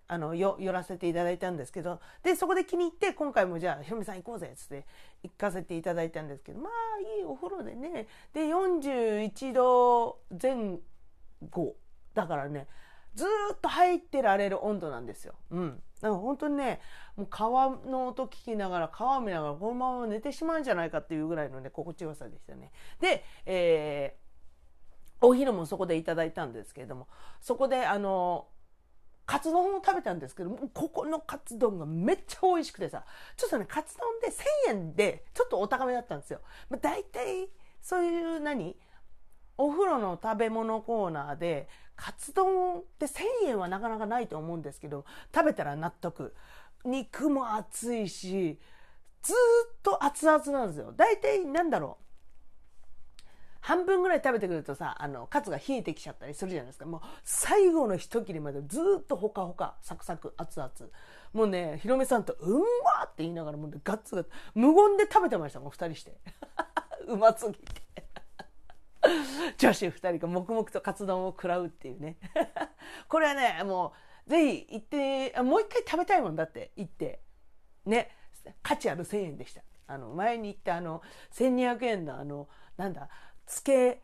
[0.06, 4.84] あの寄らせていただいたんですけどでそこで気に入って今回もじゃあひろみさん行こうぜっつって
[5.22, 10.78] 行かせていただいたんですけどまあいいお風呂でねで41度前
[11.50, 11.76] 後
[12.14, 12.66] だからね
[13.14, 15.34] ずっと入ってられる温度なんですよ。
[15.50, 15.82] うん。
[16.00, 16.80] だから本当にね、
[17.16, 22.72] もう川の音聞きながら、川を見ながら、このまま寝てしまうんじゃないかっていうぐらいのね、心地よさでしたね。
[23.00, 27.06] で、えー、お昼もそこでいただいたんですけれども、
[27.40, 28.48] そこで、あの、
[29.24, 33.04] カツ丼を食べたんですけどここのカツ丼がめっちゃ美味しくてさ、
[33.36, 34.28] ちょっとね、カツ丼で
[34.70, 36.40] 1000円で、ちょっとお高めだったんですよ。
[36.68, 37.48] まあ、大体、
[37.80, 38.76] そういう何
[39.58, 45.04] お風呂の食べ物コーナーでカツ丼って1000円はなかなかないと思うんですけど
[45.34, 46.34] 食べたら納得
[46.84, 48.58] 肉も熱いし
[49.22, 52.01] ずっと熱々なんですよ大体なんだろう
[53.62, 56.84] 半分ぐらい食べてくるとさあのカツが冷えてきちゃったりするじゃないですか。
[56.84, 60.70] もう最後の一切れまでずっとほかほかサクサク熱々。
[61.32, 66.18] もうねひろめさんと「うんま!」って言いながらもう、ね、ガッツガツ無言で食べてましたもん2人して。
[67.06, 67.82] うますぎて。
[69.58, 72.16] 女子2人が黙々とカツ丼を食らうっていうね。
[73.08, 73.94] これはねも
[74.26, 77.22] うぜひ行ってもう一回食べたいもんだって行って。
[77.86, 78.16] ね。
[78.60, 79.62] 価値ある1000円でした。
[79.86, 83.08] あの前に行ったあの1200円のあのなんだ
[83.46, 84.00] つけ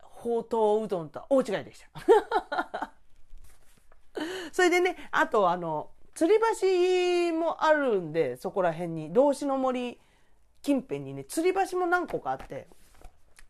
[0.00, 2.92] ほうとううどんとは大違いでした。
[4.52, 6.34] それでねあとあの吊り
[7.30, 10.00] 橋もあるんでそこら辺に道志の森
[10.62, 12.68] 近辺にね吊り橋も何個かあって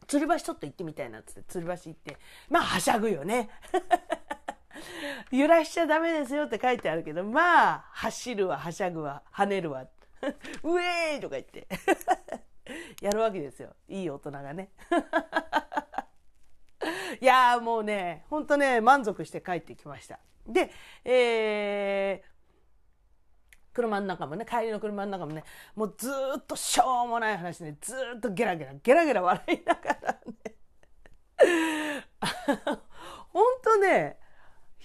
[0.07, 2.16] 吊り橋ちょっと行ってみたいなっつって吊り橋行って
[2.48, 3.50] まあはしゃぐよね。
[5.30, 9.83] 揺らしちゃダメですよって書いてあるけどまあ走るわはしゃぐわ跳ねるわ。
[10.62, 11.68] うえーとか言って。
[13.00, 13.74] やるわけですよ。
[13.88, 14.70] いい大人がね。
[17.20, 20.18] いやもうねほんとね満足して帰ってきました。
[20.46, 20.70] で
[21.05, 22.35] えー
[23.74, 25.42] 車の中もね、帰りの車の中もね、
[25.74, 30.20] もうずっとしょうもない話で、ずっとゲラゲラ、ゲラゲラ笑いながらね。
[33.33, 34.16] ほんとね、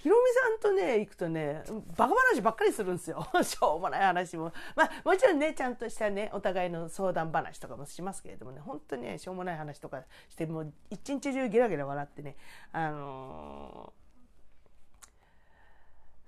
[0.02, 1.62] ひろみさんとね行くとね
[1.94, 3.28] バカ話ばっかりするんですよ。
[3.44, 4.50] しょうもない話も。
[4.74, 12.36] まあもちろんねちゃんとしたねお互いの相談話とかもしますけれどもね本当にねしょうもない話とかしてもう一日中ゲラゲラ笑ってね
[12.72, 13.92] あの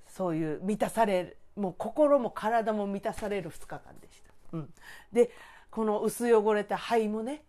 [0.06, 4.32] ー、そういう満たされるもう心も体も満たされる2日間でした。
[4.52, 4.74] うん、
[5.12, 5.30] で
[5.70, 7.42] この薄汚れた肺もね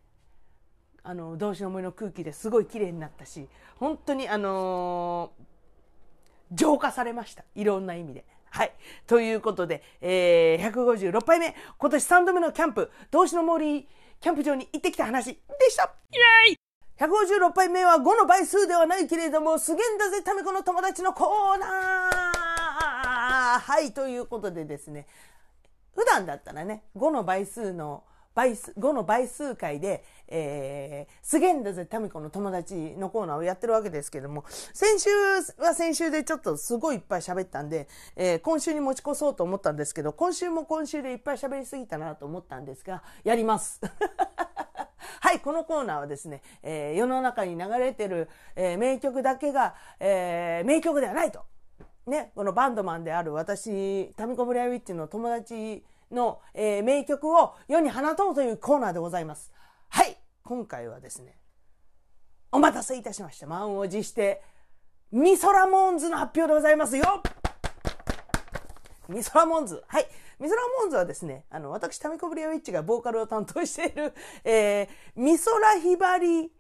[1.04, 5.53] あの動詞の思いの空気ですごい綺麗になったし本当にあのー、
[6.54, 8.26] 浄化されましたいろんな意味で。
[8.50, 8.72] はい。
[9.08, 13.88] ということで、えー、156杯目、今年3度目のキャンプ、動詞の森
[14.22, 15.40] キャンプ場に行ってきた話で
[15.70, 15.92] した。
[16.12, 16.58] イェイ
[16.98, 25.08] 156杯目は5の倍数ではないけれども、すげんだぜ、タメコの友達のコーナーはい、ということでですね、
[25.96, 28.04] 普段だったらね、5の倍数の
[28.36, 34.44] 倍数、5の倍数回で、えー、すげえんだぜ、タミコの友達のコーナーをやってるわけですけども、
[34.74, 35.10] 先週
[35.58, 43.82] は先週でちょっとすごいいっぱい喋ったんで、えー、今週に持ち越そうと思ったんですけど、今週も今週でいっぱい喋りすぎたなと思ったんですが、やります。
[45.22, 51.46] はい、このコーナーはですね、えー、世の中に流れてる、えー、名曲だけが、えー、名曲ではないと。
[52.06, 59.52] ね、このバンドマンである私、タミコブレアウィッチの友達の、えー、名曲を世に放とうというコーナーでございます。
[59.90, 61.38] はい、今回はですね、
[62.52, 63.48] お待たせいたしました。
[63.48, 64.44] 満を持して、
[65.12, 67.22] ミソラモンズの発表でございますよ
[69.08, 69.84] ミソラモンズ。
[69.88, 70.06] はい。
[70.40, 76.52] ミソラモンズはですね、あの、私、タミコブリアウィッチがボーカルを担当している、えー、ミソラヒバリ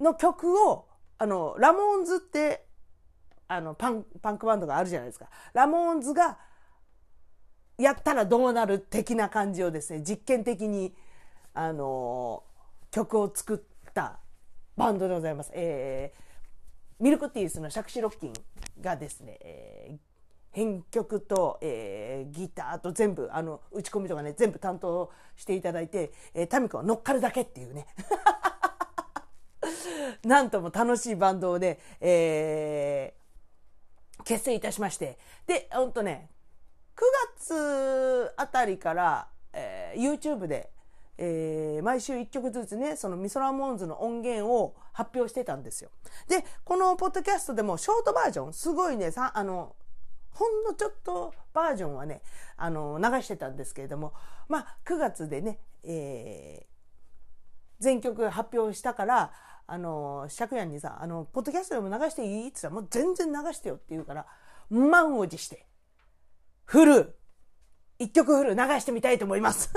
[0.00, 0.88] の曲を、
[1.18, 2.66] あの、ラモンズって、
[3.48, 5.28] あの、パン、パンクバンドがあるじゃないですか。
[5.52, 6.38] ラモンズが、
[7.80, 10.94] やったらどうなる的な感じをですね、実験的に、
[11.54, 12.42] あの、
[12.90, 14.18] 曲を作った
[14.76, 15.50] バンドでございます。
[15.54, 18.32] えー、ミルクティースのシャクシロッキン
[18.80, 19.98] がですね、えー、
[20.52, 27.86] 編曲と、えー、ギターと全部、あの、打ち込みとかね、全部担当していただいて、えー、タミコは乗っかるだけっていうね。
[30.22, 35.18] なんとも楽しいバンドをね、えー、結成いたしまして。
[35.46, 36.28] で、ほんとね、
[37.00, 37.02] 9
[37.38, 40.70] 月あたりから、えー、YouTube で、
[41.16, 45.90] えー、毎週1曲ずつね、そのミソラモンズの音源を発表してたんですよ。
[46.28, 49.74] で、このポッドキャストでもショートバージョン、すごいね、さ、あの、
[50.32, 52.20] ほんのちょっとバージョンはね、
[52.56, 54.12] あの、流してたんですけれども、
[54.48, 59.32] まあ、9月でね、えー、全曲発表したから、
[59.66, 62.48] あの、釈也にさ、あの、ポッドキャストでも流していい？
[62.48, 64.26] って言ったら、もう全然流してよって言うから、
[64.68, 65.66] 満を持して、
[66.70, 67.16] フル、
[67.98, 69.72] 一曲フル流してみたいと思います。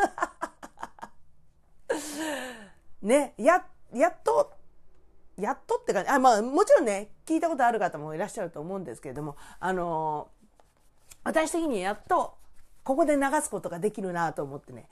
[3.01, 4.53] ね、や、やっと、
[5.36, 10.47] やっとってか、あ、まあ、もちろんね、聞いたことある方もいらっしゃると思うんですけれども、あのー、
[11.23, 12.38] 私的にやっと、
[12.84, 14.88] ここで流すことができるなと思ってね、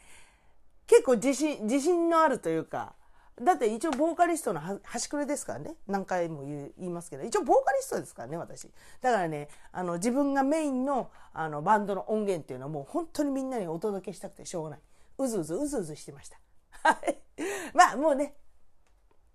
[0.88, 2.96] 結構自信、自信のあるというか、
[3.44, 5.76] だって一応ボーカリストの端くれですからね。
[5.88, 7.24] 何回も言いますけど。
[7.24, 8.70] 一応ボーカリストですからね、私。
[9.02, 14.80] だからね、あの、自分がメインの、あの、バンドの音源っていうのはもう本当にみんなにお届けしたくてしょうがない。
[15.18, 16.40] うずうず、うずうずしてました。
[16.72, 17.22] はい。
[17.74, 18.36] まあ、もうね、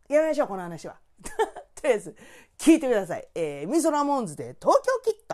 [0.09, 0.99] やめましょう、この話は。
[1.75, 2.16] とりあえず、
[2.59, 3.29] 聞いてください。
[3.35, 5.26] えー、ミソラモンズで東京キッ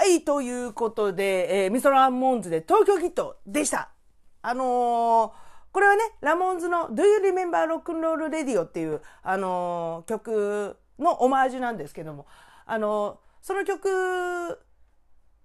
[0.00, 0.06] ト。
[0.06, 3.90] いということで、えー、ミソランモンズで東京キットでした。
[4.42, 5.30] あのー、
[5.72, 12.26] これはね、ラモンズの Do You Remember Rock and Roll Radio っていう、あのー、曲のオマージュなんですけども、
[12.66, 14.58] あのその曲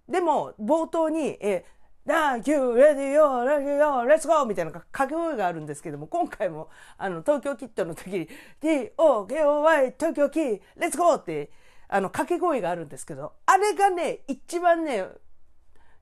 [0.07, 4.43] でも冒頭に、えー Thank you, radio, radio, let's go!
[4.43, 8.29] みたいな掛け声があるんですけども、今回も、あの、東京キットの時に、
[8.61, 11.13] D-O-K-O-Y, 東京キー、let's go!
[11.15, 11.51] って、
[11.89, 15.05] あの、掛け声があるんですけど、あれがね、一番ね、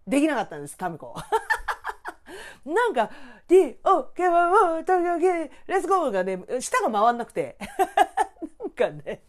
[0.05, 1.15] できなかったんです、タミコ。
[2.65, 3.09] なんか、
[3.47, 6.11] D-O-K-O-Y, 東京キー、let's go!
[6.11, 7.57] がね、舌が回んなくて。
[8.59, 9.23] なんかね、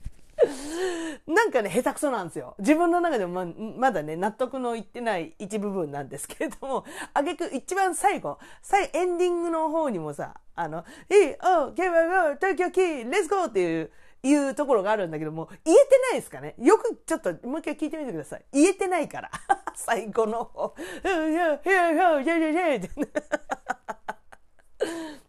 [1.27, 2.55] なんかね、下手くそなんですよ。
[2.59, 6.85] 自分の中でもままだね、納得のいってない一部分なんですけれども、
[7.15, 13.93] あげく一番最後、最エンディングの方にもさ、あの、え、お、ゲバゴ、東京キー、レッツゴーっていう、
[14.23, 16.55] いうところがあるんだけども、言えてないですかね？
[16.59, 18.45] よくちょっともう一回聞いてみてください。
[18.53, 19.31] 言えてないから。
[19.75, 20.75] 最後の方。
[20.75, 20.75] っ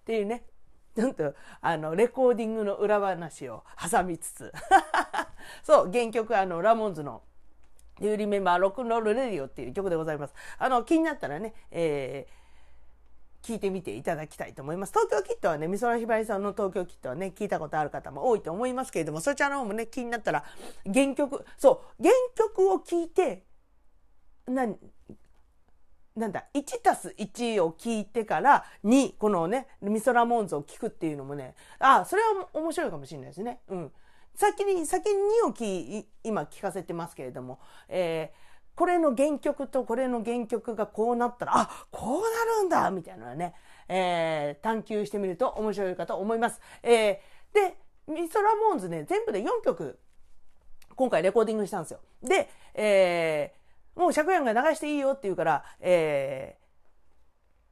[0.06, 0.46] ていうね。
[0.96, 4.52] ちょっとあのレコーディングの裏話を挟みつつ
[5.64, 7.24] そう原曲あのラモンズの
[8.02, 10.34] 「You Remember ロックンロールレディオ」っていう曲でございます。
[10.58, 12.39] あの気になったらね、えー、
[13.42, 14.94] 聞いてみていただきたいと思います。
[14.94, 20.44] 東京キットはね、美空ひばりさんの東京キットはね、聞いたことある方も多いと思いますけれども、そちらの方もね、気になったら、
[20.92, 23.46] 原曲、そう、原曲を聞いて、
[24.48, 24.68] な
[26.16, 33.62] なんだ、1たす1を聞いてから2、このね、ミソラモンズを聞くっていうのもね、あ、それは面白いかもしれないですね。
[33.70, 33.92] うん。
[34.36, 35.16] 先に、先に
[35.46, 38.49] 2を聞今聞かせてますけれども、えー、
[38.80, 43.54] これの原曲とこれの原曲がこうなったら、あ、こうなるんだみたいなね、
[43.90, 46.62] えー、探求してみると面白いかと思います。
[46.82, 47.78] えー、で、
[48.08, 50.00] ミソラモンズね、全部で4曲、
[50.96, 52.00] 今回レコーディングしたんですよ。
[52.24, 56.66] で、えー、もう借家が流していいよって言うから、えー、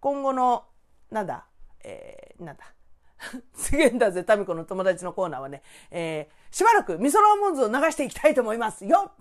[0.01, 0.66] 今後の、
[1.10, 1.45] なんだ、
[1.86, 2.66] えー、なんだ、
[3.55, 9.14] すげえんだぜ、タミコの友達のコーナーはね、えー、しばらくミソローモンズを流していきたいと思いますよ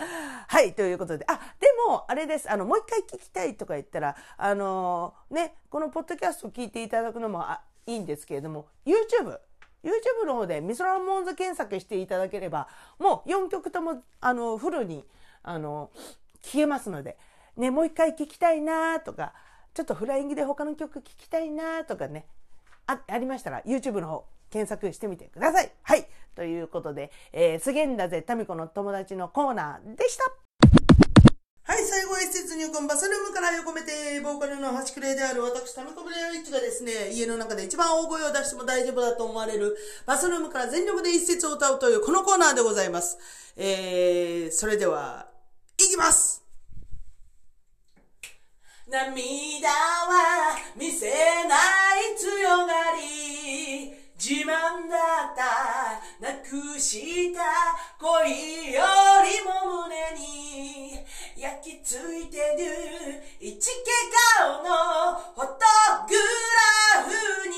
[0.48, 1.24] はい、ということで。
[1.28, 2.50] あ、でも、あれです。
[2.50, 9.38] あの、もう一回聞きたいとか言ったら、あのー、ね、このポッドキャストを聞いていただくのもあいいんですけれども、YouTube、
[9.82, 15.04] YouTube の方でミソラモンズ検索していただければ、もう4曲とも、あの、フルに、
[15.42, 15.90] あの、
[16.42, 17.18] 聞けますので、
[17.56, 19.34] ね、もう一回聞きたいなとか、
[19.74, 22.26] ちょっとフライングで他の曲聞きたいなとかね、
[22.86, 25.72] あ、ありましたら YouTube の方検索してみてください。
[25.82, 26.06] はい。
[26.34, 30.24] ということで、えー、すげんだぜ、タミコの友達のコーナーでした。
[31.70, 43.18] はい、最後は施設入魂バスルームから横めて、ボーカルの端くれである私、タミコブレアリッチがですね、家の中で一番大声を出しても大丈夫だと思われるバスルームから全力で一節を歌うというこのコーナーでございます。
[43.56, 45.28] えー、それでは、
[45.78, 46.44] いきます
[48.90, 53.49] 涙は見せない強がり
[54.20, 55.96] 自慢だった。
[56.20, 57.40] なくした
[57.98, 58.84] 恋よ
[59.24, 60.92] りも胸に
[61.34, 63.22] 焼き付いてる。
[63.40, 63.72] 一毛
[64.36, 65.56] 顔のフォト
[66.06, 67.49] グラフに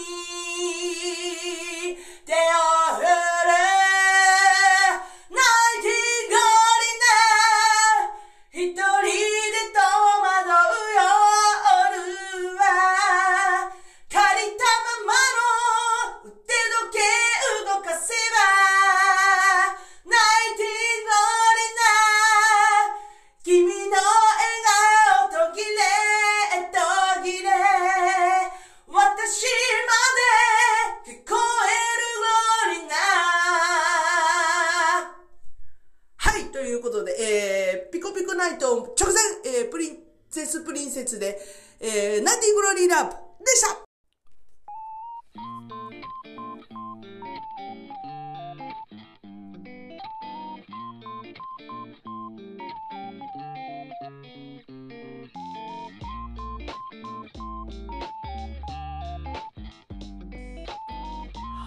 [40.42, 41.38] セスプリンセスで、
[41.78, 43.10] えー、ナンディグロリーラブ。
[43.10, 43.16] で
[43.54, 43.82] した。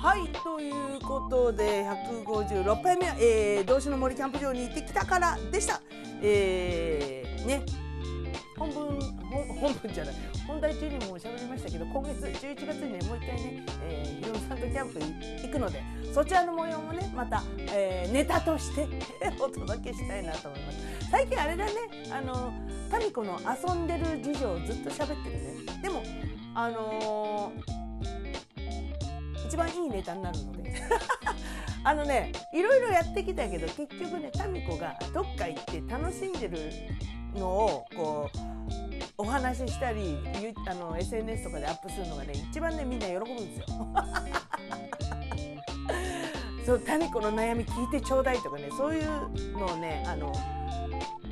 [0.02, 5.82] はいということで156回目は、えー、同志の森キャンプ場に行ってきたからでした。
[6.22, 7.85] えー、ね。
[8.74, 9.00] 本文
[9.60, 10.16] 本文じゃない
[10.48, 15.06] 本題中にも喋りましたけど今月11月にねもう一回ね、えー、ヒロさんとキャンプに
[15.44, 18.88] 行くのでそちらの模様もねまた、えー、ネタとして
[19.40, 20.24] お届けしたい。
[20.24, 20.62] なと思い。
[20.62, 20.78] ます
[21.12, 21.72] 最近あれだね
[22.12, 22.54] あの
[22.90, 26.04] タミコの遊んでる事情をずっと喋ってるねでも
[26.54, 27.76] あのー
[29.48, 29.88] 一番い。
[29.88, 29.90] い。
[29.90, 30.74] ネタになるので
[31.84, 32.62] あのねい。
[32.62, 32.82] ろい。
[32.82, 36.58] ろやってきたけど結局ね民子がどっか行って楽しんでる
[37.36, 38.38] のをこう
[39.18, 40.18] お話ししたり
[40.68, 43.66] あの SNS とかでアップするのがね一番ねみんな喜ぶんですよ。
[46.66, 49.04] そう民子の悩み聞いてちょうだいとかねそういう
[49.58, 50.34] のをねあの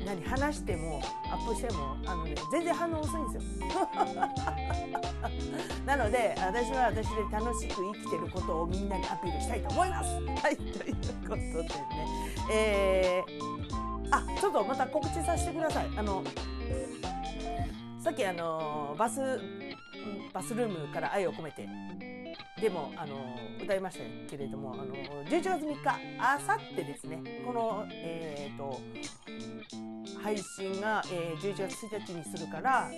[0.06, 3.66] 何話してもアップしてもあの、ね、全然反応遅いんですよ。
[5.86, 10.10] なので私は私で楽しく生きてることをみんなにアピールしたいと思います。
[10.10, 10.96] はいという
[11.28, 11.68] ことでね、
[12.52, 15.86] えー、あちょっとまた告知させてください。
[15.96, 16.22] あの
[18.02, 19.20] さっきあのバス
[20.32, 21.68] バスルームから愛を込めて。
[22.60, 23.16] でもあの
[23.62, 27.42] 歌いましたけれどもあの11月3日あさってですね。
[27.44, 28.80] この、えーと、
[30.22, 32.90] 配信が、えー、11月1日にするから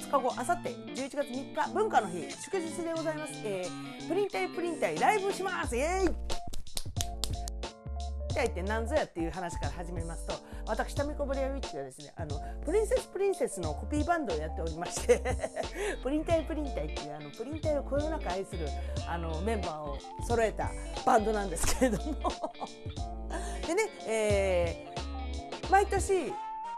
[0.00, 5.76] 2日後あさって11月3日文化の日祝日でございます、えー、プリン体プリン体ライブします。
[5.76, 6.14] イエーイ。
[8.34, 10.34] 体って何ぞやっていう話から始めますと
[10.66, 15.22] 私タミコブレアウィッチがですねあのプリンセスプリンセスのコピーバンドをやっておりまして
[16.02, 18.66] プリン体プリン体っていうあのプリン体をこよなく愛する
[19.06, 20.70] あのメンバーを揃えた
[21.04, 22.14] バンドなんですけれども。
[23.66, 26.32] でね、えー、毎年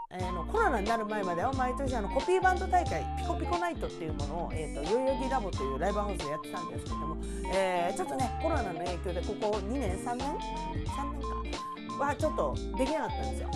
[0.09, 7.17] えー、のコロナになる前までは毎年あのコピーバンド大会ピコピコナイトっていうものを、えーと、と代々木ラボというライブハウスでやってたんですけども、
[7.53, 11.37] えー、ちょっとねコロナの影響でここ2年3年？3年か。
[11.97, 13.49] はちょっとできなかったんですよ。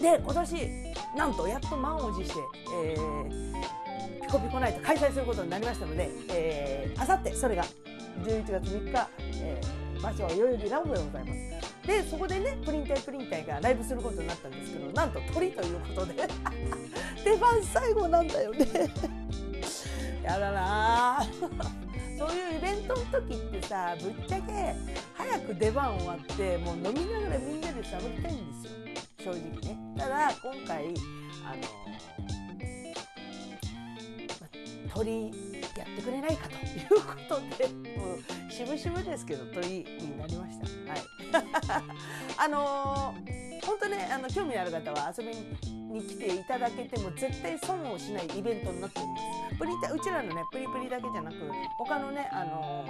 [0.00, 0.70] で今年
[1.16, 2.40] なんとやっと満を持して、
[2.74, 7.64] えー、ピコピコナイト開催することになりましたので、えー、あさってそれが
[8.24, 9.08] 11月3日、
[9.42, 11.60] えー、場所は代々木ラボでございます。
[11.86, 16.14] でそこでねプリン体プリン体がライブすることになったんですけどなんと鳥ということで
[17.24, 18.66] 出番最後なんだよね。
[20.22, 21.26] やだな
[22.18, 24.74] そういうイベントの時ってさぶっちゃけ
[25.14, 28.79] 早く出番終わってもう飲みながらみんなで喋りたいんですよ。
[29.22, 29.78] 正直ね。
[29.96, 30.84] ただ今回
[31.44, 31.60] あの、
[34.40, 36.58] ま、鳥やってくれないかとい
[36.98, 37.68] うことで
[37.98, 38.18] もう
[38.50, 40.66] 渋々ですけど鳥になりました。
[40.90, 41.02] はい。
[42.38, 43.14] あの、
[43.66, 49.16] 本当ねあの興味ある方は遊びに来ていただけても絶対損をしないイベントになっておりま
[49.50, 49.56] す。
[49.58, 51.36] プリタうちらのねプリプリだけじゃなく
[51.78, 52.86] 他のねあの、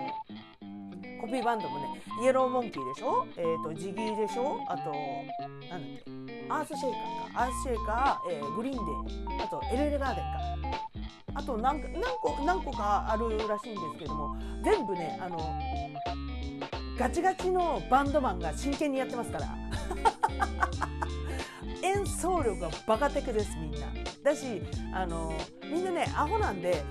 [1.21, 3.27] コピーバンドもねイエローモンキーでしょ？
[3.37, 4.59] えっ、ー、とジギーでしょ？
[4.69, 4.93] あと
[5.69, 6.20] なんだっけ？
[6.51, 7.45] アースシェイカーか。
[7.45, 10.81] アースシェイカー、えー、グリーンデーあとエルエルガーデンか。
[11.33, 15.39] あと何何個何個かあるらしいんですけども全部ねあの
[16.99, 19.47] ガチガチのバンドマンが真剣にやってますから。
[21.83, 23.87] 演奏力がバカテクですみんな。
[24.23, 24.61] だし
[24.93, 25.33] あの
[25.65, 26.83] みんなねアホなんで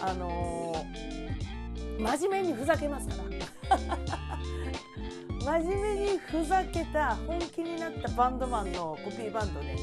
[0.00, 0.74] あの
[1.98, 4.07] 真面目にふざけますから。
[5.48, 9.78] 真面目にふざけた本気になったバンドマンのコピーバンドで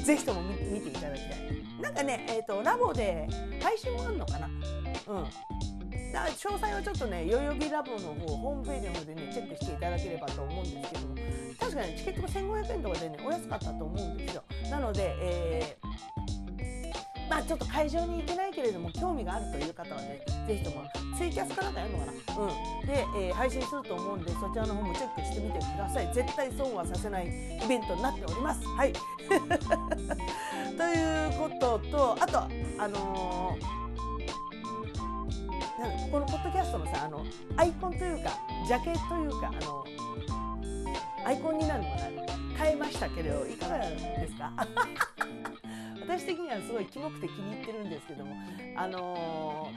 [0.00, 1.82] ぜひとも見ていただきたい。
[1.82, 3.26] なんかね、えーと、ラボで
[3.60, 4.46] 配信もあるのかな？
[4.46, 4.54] うん。
[6.12, 11.16] だ詳細はちょっとね代々木ラボの方ホームページの方でねチェックしていただければと思うんですけども。
[11.58, 14.44] 確かにチケットが1500円とかでねお安かったと思うんですよ。
[14.70, 16.21] なので、えー、
[17.32, 20.84] まあちょっと会場に行けないけれども興味があるという方はねぜひとも
[21.16, 22.12] ツイキャスかなんかやるのかな。
[22.12, 22.44] う
[22.84, 22.86] ん。
[22.86, 26.10] で、えー、配信すると思うんでそちらの方もチェックしてみてください。
[26.12, 28.60] 絶対損はさせないイベントになっております。
[28.66, 28.92] はい。
[30.76, 32.38] ということとあと
[32.78, 33.82] あのー
[35.80, 37.24] なんかこのポッドキャストのさあの
[37.56, 38.30] アイコンというか
[38.68, 39.84] ジャケというかあの
[41.24, 41.96] アイコンになるのが
[42.58, 44.52] 変えましたけどいかがですか？
[46.06, 48.34] 私的にはすごいキモくて気に入ってるんですけども
[48.76, 49.70] あの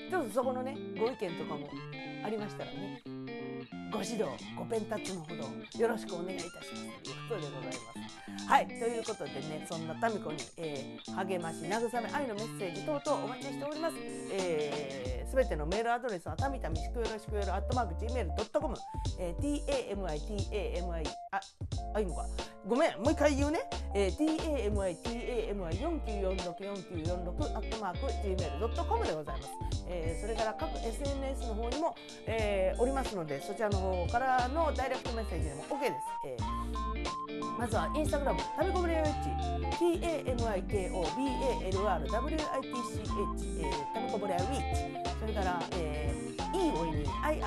[0.00, 1.68] ー、ちょっとそこのねご意見とかも
[2.24, 3.02] ありましたらね
[3.90, 4.24] ご指導
[4.56, 8.46] ご鞭達のほどよろしくお願いいたしますということでございます。
[8.46, 13.96] はいということでねそんな民子に、えー、励まし慰め愛のメッセージ等々お待ちしております。
[14.32, 18.74] えー、全てのメールアドレスはたみたみしくよろしくよろアットマーク gmail.com、
[19.18, 21.40] えー、tamI tamI あ
[21.94, 22.26] あいいのか
[22.66, 23.60] ごめんもう一回言うね、
[23.94, 29.50] えー、tamI tamI49464946 アットマーク gmail.com でございます。
[29.88, 31.94] えー、それから各 SNS の方にも、
[32.26, 35.92] えー、おりますのでそちらの方からのダイレクトメッセージでも OK です。
[36.26, 36.65] えー、
[37.58, 39.30] まずはインスタグラムタミコブレアウィッチ
[39.76, 47.38] TAMIKOBALRWITCH、えー、タミコブレアウィッチそれから、えー、いいおいに IIOINY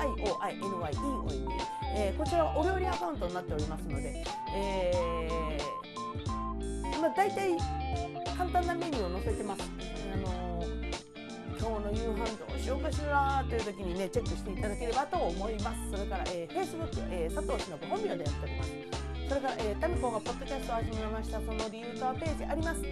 [0.52, 1.48] いいおいに、
[1.94, 4.24] えー、こちらはお料理アカウントになっておりますので、
[4.54, 7.56] えー、まあ大体
[8.36, 9.62] 簡単なメニューを載せてます。
[10.12, 10.70] あのー
[11.60, 15.90] 今日の夕飯どうしようかしらという時にねチェックしていただければと思います。
[15.90, 18.99] それから、えー、Facebook、えー、佐藤氏の本名でやっております。
[19.30, 21.38] それから、えー、タミコがポッドキャストを始めました。
[21.38, 22.82] その理由とはページあります。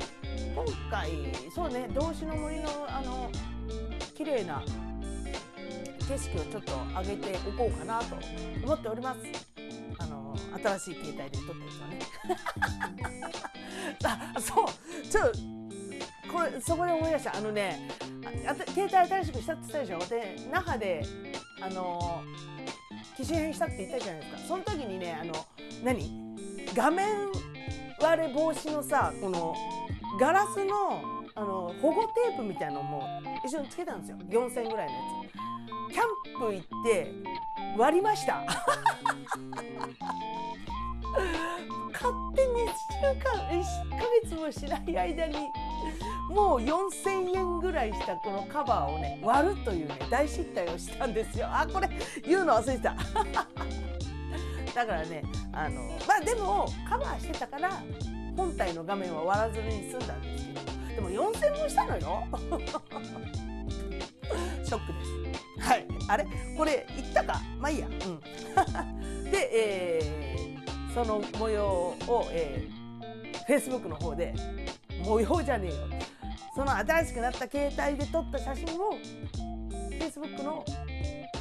[0.55, 1.11] 今回
[1.53, 3.28] そうね動詞の森のあの
[4.16, 4.62] 綺麗な
[6.07, 8.16] 景色をちょっと上げておこうかなと
[8.64, 9.20] 思っております。
[9.99, 10.32] あの
[10.62, 11.99] 新しい携帯で撮ったやつはね。
[14.36, 14.66] あそう。
[15.09, 15.22] ちょ
[16.32, 17.36] これそこで思い出した。
[17.36, 17.91] あのね
[18.47, 19.99] あ携帯新しくしたって言ったでしょ。
[20.09, 21.03] で那覇で
[21.61, 22.22] あの
[23.16, 24.39] 機種変したって言ったじゃないですか。
[24.47, 25.32] その時にねあの
[25.82, 26.28] 何？
[26.75, 27.07] 画面
[28.01, 29.55] 割れ防止のさこの
[30.21, 31.03] ガラスの
[31.35, 33.07] あの保護テープみたいなのも
[33.47, 34.16] 一緒につけたんですよ。
[34.29, 34.99] 4000円ぐらいのや
[35.89, 35.95] つ。
[35.95, 37.12] キャンプ行って
[37.77, 38.45] 割りました。
[41.93, 45.49] 勝手に1週間1ヶ月もしない間に
[46.29, 51.47] もう4000円ぐらいしたこのカバーをね割るというね大失態をしたんですよ。
[51.49, 51.89] あこれ
[52.27, 52.97] 言うの忘れてた。
[54.75, 57.83] だからねあのまあでもカバーしてたから
[58.37, 62.27] 本体の画面は割らずに済んだんですけどでも4000もしたのよ。
[64.64, 65.69] ショックです。
[65.69, 65.87] はい。
[66.09, 66.27] あれ？
[66.57, 67.41] これ言ったか？
[67.59, 67.87] まあいいや。
[67.87, 68.21] うん。
[69.31, 74.35] で、えー、その模様を、えー、Facebook の方で
[75.05, 75.77] 模様じゃねえよ。
[76.55, 78.95] その新しくなった携帯で撮った写真を
[80.01, 80.64] Facebook の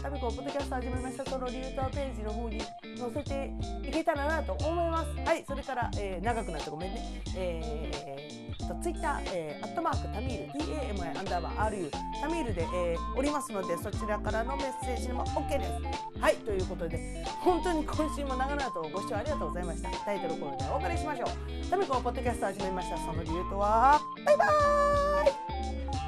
[0.07, 3.51] タミコポッドキャスト始めましたその理由とページの方に載せて
[3.85, 11.89] いけたらなと思いますはいそれから、えー、長くなってごめんねえー、とツイッター、えー、アットマークタミール TAMI アンダーバー RU
[12.21, 19.89] タミールで、えー、おりますのでそちらからのメッセージも OK ですはいということで本当に今週も長々とご視聴ありがとうございました。
[20.05, 22.97] タイトルコールでお別れしましょうタミコポッドキャスト始めました。
[22.97, 23.99] その理由とは？
[24.25, 26.06] バイバーイ。